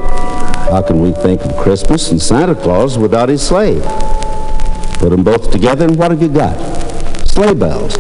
how 0.71 0.81
can 0.81 1.01
we 1.01 1.11
think 1.11 1.41
of 1.41 1.53
Christmas 1.57 2.09
and 2.11 2.21
Santa 2.21 2.55
Claus 2.55 2.97
without 2.97 3.27
his 3.27 3.45
sleigh? 3.45 3.81
Put 4.99 5.09
them 5.09 5.21
both 5.21 5.51
together, 5.51 5.83
and 5.87 5.97
what 5.97 6.11
have 6.11 6.21
you 6.21 6.29
got? 6.29 6.55
Sleigh 7.27 7.53
bells. 7.53 7.95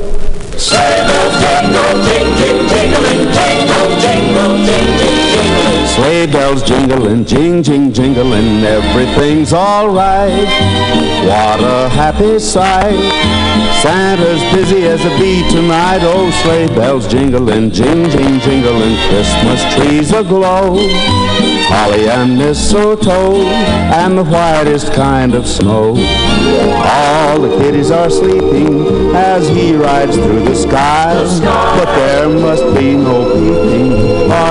Sleigh 0.55 1.03
bells 1.03 1.43
jingle, 1.43 2.05
jing, 2.05 2.37
jing, 2.37 2.67
jingling, 2.69 3.33
jingle, 3.35 3.99
jingle. 3.99 5.87
Sleigh 5.87 6.27
bells 6.27 6.63
jingling, 6.63 7.25
jing, 7.25 7.63
jing, 7.63 7.91
jingling, 7.91 8.63
everything's 8.63 9.51
alright. 9.51 10.47
What 11.27 11.59
a 11.59 11.89
happy 11.89 12.39
sight. 12.39 13.14
Santa's 13.85 14.41
busy 14.51 14.87
as 14.87 15.05
a 15.05 15.09
bee 15.19 15.47
tonight. 15.51 15.99
Oh, 16.01 16.31
sleigh 16.41 16.65
bells 16.69 17.07
jingling, 17.07 17.69
jing, 17.69 18.09
jing, 18.09 18.39
jingling, 18.39 18.97
Christmas 19.09 19.61
trees 19.75 20.11
aglow. 20.11 20.75
Holly 21.69 22.09
and 22.09 22.35
mistletoe, 22.35 23.45
and 23.45 24.17
the 24.17 24.23
whitest 24.23 24.91
kind 24.93 25.35
of 25.35 25.47
snow. 25.47 25.89
All 25.89 27.39
the 27.39 27.55
kiddies 27.59 27.91
are 27.91 28.09
sleeping 28.09 29.13
as 29.15 29.47
he 29.49 29.75
rides 29.75 30.15
through 30.15 30.45
the 30.45 30.55
sky. 30.55 31.13
But 31.77 31.95
there 31.95 32.27
must 32.27 32.63
be 32.75 32.95
no 32.95 33.23
peeping, 33.35 33.94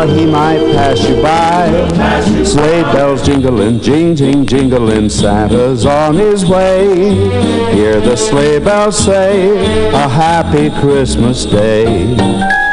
he 0.09 0.27
might 0.27 0.59
pass 0.75 1.09
you 1.09 1.21
by. 1.23 2.45
Sleigh 2.45 2.83
bells 2.93 3.23
jingling, 3.23 3.81
jing, 3.81 4.17
jing, 4.17 4.47
jingling, 4.47 5.09
Santa's 5.09 5.87
on 5.87 6.15
his 6.15 6.47
way. 6.47 7.15
Hear 7.75 8.01
the 8.01 8.17
sleigh 8.17 8.59
bells 8.59 8.99
say, 8.99 9.89
a 9.95 10.09
happy 10.09 10.71
Christmas 10.81 11.45
day. 11.45 12.64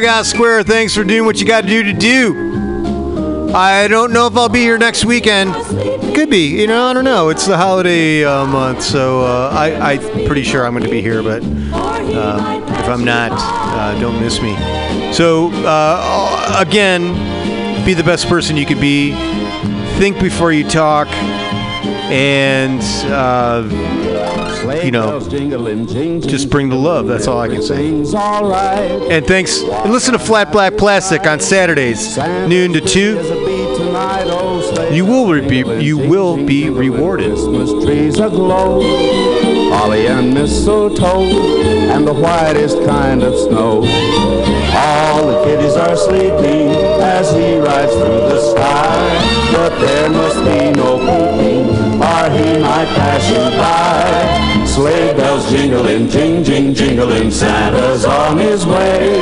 Bughouse 0.00 0.30
Square. 0.30 0.62
Thanks 0.62 0.94
for 0.94 1.04
doing 1.04 1.26
what 1.26 1.40
you 1.40 1.46
got 1.46 1.60
to 1.60 1.68
do 1.68 1.82
to 1.82 1.92
do. 1.92 3.52
I 3.54 3.86
don't 3.86 4.14
know 4.14 4.26
if 4.26 4.34
I'll 4.34 4.48
be 4.48 4.60
here 4.60 4.78
next 4.78 5.04
weekend. 5.04 5.52
Could 6.14 6.30
be, 6.30 6.58
you 6.58 6.66
know, 6.66 6.86
I 6.86 6.94
don't 6.94 7.04
know. 7.04 7.28
It's 7.28 7.46
the 7.46 7.58
holiday 7.58 8.24
uh, 8.24 8.46
month, 8.46 8.82
so 8.82 9.26
uh, 9.26 9.50
I, 9.52 9.92
I'm 9.92 10.26
pretty 10.26 10.42
sure 10.42 10.64
I'm 10.64 10.72
going 10.72 10.84
to 10.84 10.90
be 10.90 11.02
here, 11.02 11.22
but 11.22 11.42
uh, 11.44 12.62
if 12.80 12.88
I'm 12.88 13.04
not, 13.04 13.32
uh, 13.34 14.00
don't 14.00 14.18
miss 14.22 14.40
me. 14.40 14.56
So, 15.12 15.50
uh, 15.66 16.56
again, 16.58 17.84
be 17.84 17.92
the 17.92 18.02
best 18.04 18.26
person 18.26 18.56
you 18.56 18.64
could 18.64 18.80
be. 18.80 19.12
Think 19.98 20.18
before 20.18 20.50
you 20.50 20.66
talk. 20.66 21.08
And, 22.08 22.80
uh, 23.12 23.99
you 24.84 24.90
know, 24.90 25.20
just 25.20 26.50
bring 26.50 26.68
the 26.68 26.76
love. 26.76 27.06
That's 27.06 27.26
all 27.26 27.40
I 27.40 27.48
can 27.48 27.62
say. 27.62 27.88
And 27.88 29.26
thanks. 29.26 29.62
And 29.62 29.92
listen 29.92 30.12
to 30.12 30.18
Flat 30.18 30.52
Black 30.52 30.76
Plastic 30.76 31.26
on 31.26 31.40
Saturdays, 31.40 32.16
noon 32.16 32.72
to 32.72 32.80
two. 32.80 33.18
You 34.92 35.06
will 35.06 35.48
be 35.48 35.58
you 35.84 35.98
will 35.98 36.36
be 36.44 36.68
rewarded. 36.70 37.36
holly 39.70 40.06
and 40.06 40.34
mistletoe, 40.34 41.22
and 41.90 42.06
the 42.06 42.12
whitest 42.12 42.76
kind 42.84 43.22
of 43.22 43.34
snow. 43.38 43.84
All 44.74 45.26
the 45.26 45.44
kiddies 45.44 45.74
are 45.74 45.96
sleeping 45.96 46.68
as 47.00 47.32
he 47.32 47.56
rides 47.58 47.92
through 47.92 48.20
the 48.30 48.40
sky, 48.52 49.52
but 49.52 49.78
there 49.80 50.10
must 50.10 50.38
be 50.44 50.70
no 50.72 50.98
peeping, 50.98 51.66
or 52.02 52.30
he 52.30 52.58
might 52.60 52.88
pass 52.96 53.30
you 53.30 53.58
by. 53.58 54.49
Sleigh 54.66 55.14
bells 55.14 55.50
jingling, 55.50 56.08
jing, 56.08 56.44
jing, 56.44 56.74
jingling, 56.74 57.30
Santa's 57.30 58.04
on 58.04 58.38
his 58.38 58.64
way. 58.64 59.20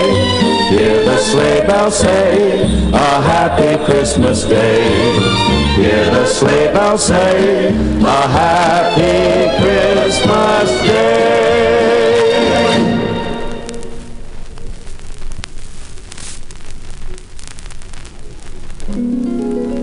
Hear 0.70 1.04
the 1.04 1.16
sleigh 1.18 1.66
bells 1.66 1.98
say, 1.98 2.62
a 2.92 3.22
happy 3.22 3.82
Christmas 3.84 4.44
day. 4.44 4.82
Hear 5.76 6.04
the 6.10 6.26
sleigh 6.26 6.72
bells 6.72 7.06
say, 7.06 7.68
a 7.68 8.28
happy 8.28 9.62
Christmas 9.62 10.70
day. 10.82 11.38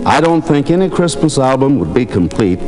I 0.06 0.20
don't 0.20 0.42
think 0.42 0.70
any 0.70 0.88
Christmas 0.88 1.36
album 1.36 1.80
would 1.80 1.92
be 1.92 2.06
complete 2.06 2.60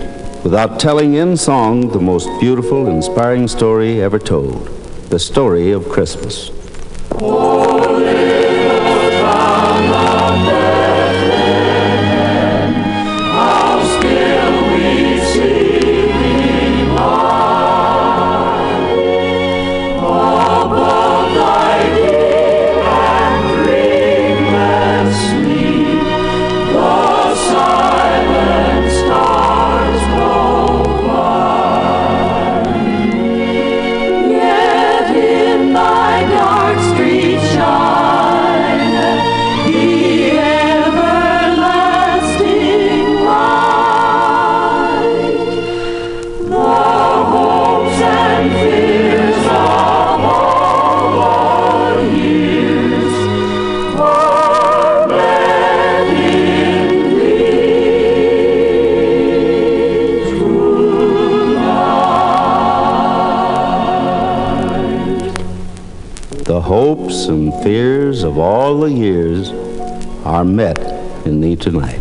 without 0.48 0.80
telling 0.80 1.12
in 1.12 1.36
song 1.36 1.90
the 1.90 2.00
most 2.00 2.26
beautiful, 2.40 2.86
inspiring 2.86 3.46
story 3.46 4.00
ever 4.00 4.18
told 4.18 4.66
the 5.10 5.18
story 5.18 5.72
of 5.72 5.86
Christmas. 5.90 6.48
How 7.10 8.27
fears 67.68 68.22
of 68.22 68.38
all 68.38 68.80
the 68.80 68.90
years 68.90 69.50
are 70.24 70.42
met 70.42 70.78
in 71.26 71.38
thee 71.38 71.54
tonight. 71.54 72.00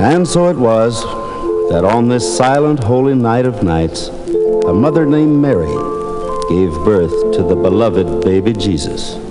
And 0.00 0.26
so 0.26 0.48
it 0.48 0.56
was 0.56 1.02
that 1.70 1.84
on 1.84 2.08
this 2.08 2.24
silent, 2.38 2.82
holy 2.82 3.14
night 3.14 3.44
of 3.44 3.62
nights, 3.62 4.08
a 4.08 4.72
mother 4.72 5.04
named 5.04 5.36
Mary 5.36 5.74
gave 6.48 6.70
birth 6.86 7.34
to 7.34 7.42
the 7.42 7.54
beloved 7.54 8.24
baby 8.24 8.54
Jesus. 8.54 9.29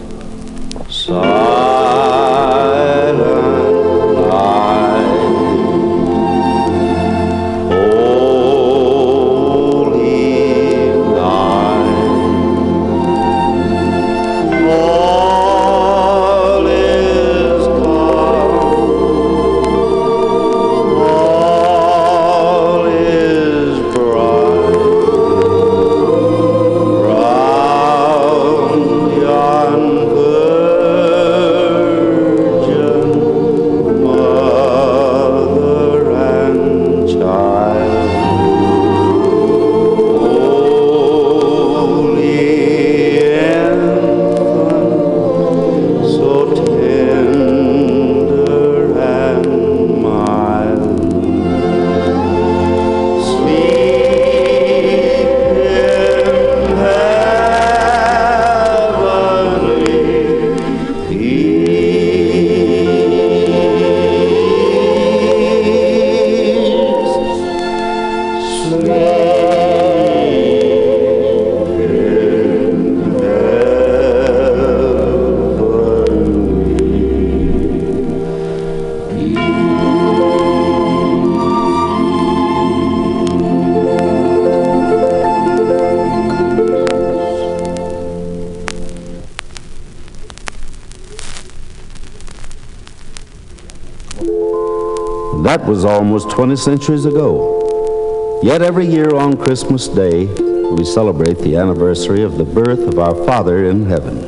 Was 95.70 95.86
almost 95.86 96.32
20 96.32 96.56
centuries 96.56 97.06
ago. 97.06 98.40
Yet 98.42 98.64
every 98.64 98.88
year 98.88 99.14
on 99.16 99.38
Christmas 99.38 99.88
Day, 99.88 100.26
we 100.26 100.84
celebrate 100.84 101.38
the 101.38 101.58
anniversary 101.58 102.24
of 102.24 102.40
the 102.40 102.44
birth 102.44 102.80
of 102.80 102.98
our 102.98 103.14
Father 103.24 103.66
in 103.66 103.86
heaven. 103.86 104.20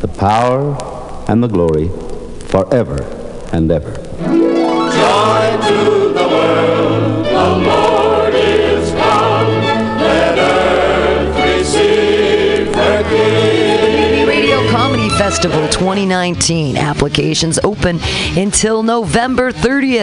The 0.00 0.08
power 0.08 0.78
and 1.28 1.42
the 1.42 1.48
glory 1.48 1.88
forever 2.48 3.02
and 3.52 3.70
ever. 3.70 3.92
Joy 3.92 5.44
to 5.68 6.08
the 6.14 6.26
world, 6.30 7.26
the 7.26 7.50
Lord 7.68 8.34
is 8.34 8.90
come. 8.92 9.48
Let 9.98 10.38
earth 10.38 11.58
receive 11.58 12.74
her 12.74 13.02
King. 13.10 14.26
Radio 14.26 14.66
Comedy 14.70 15.10
Festival 15.10 15.68
2019. 15.68 16.78
Applications 16.78 17.58
open 17.62 18.00
until 18.38 18.82
November 18.82 19.52
30th. 19.52 20.00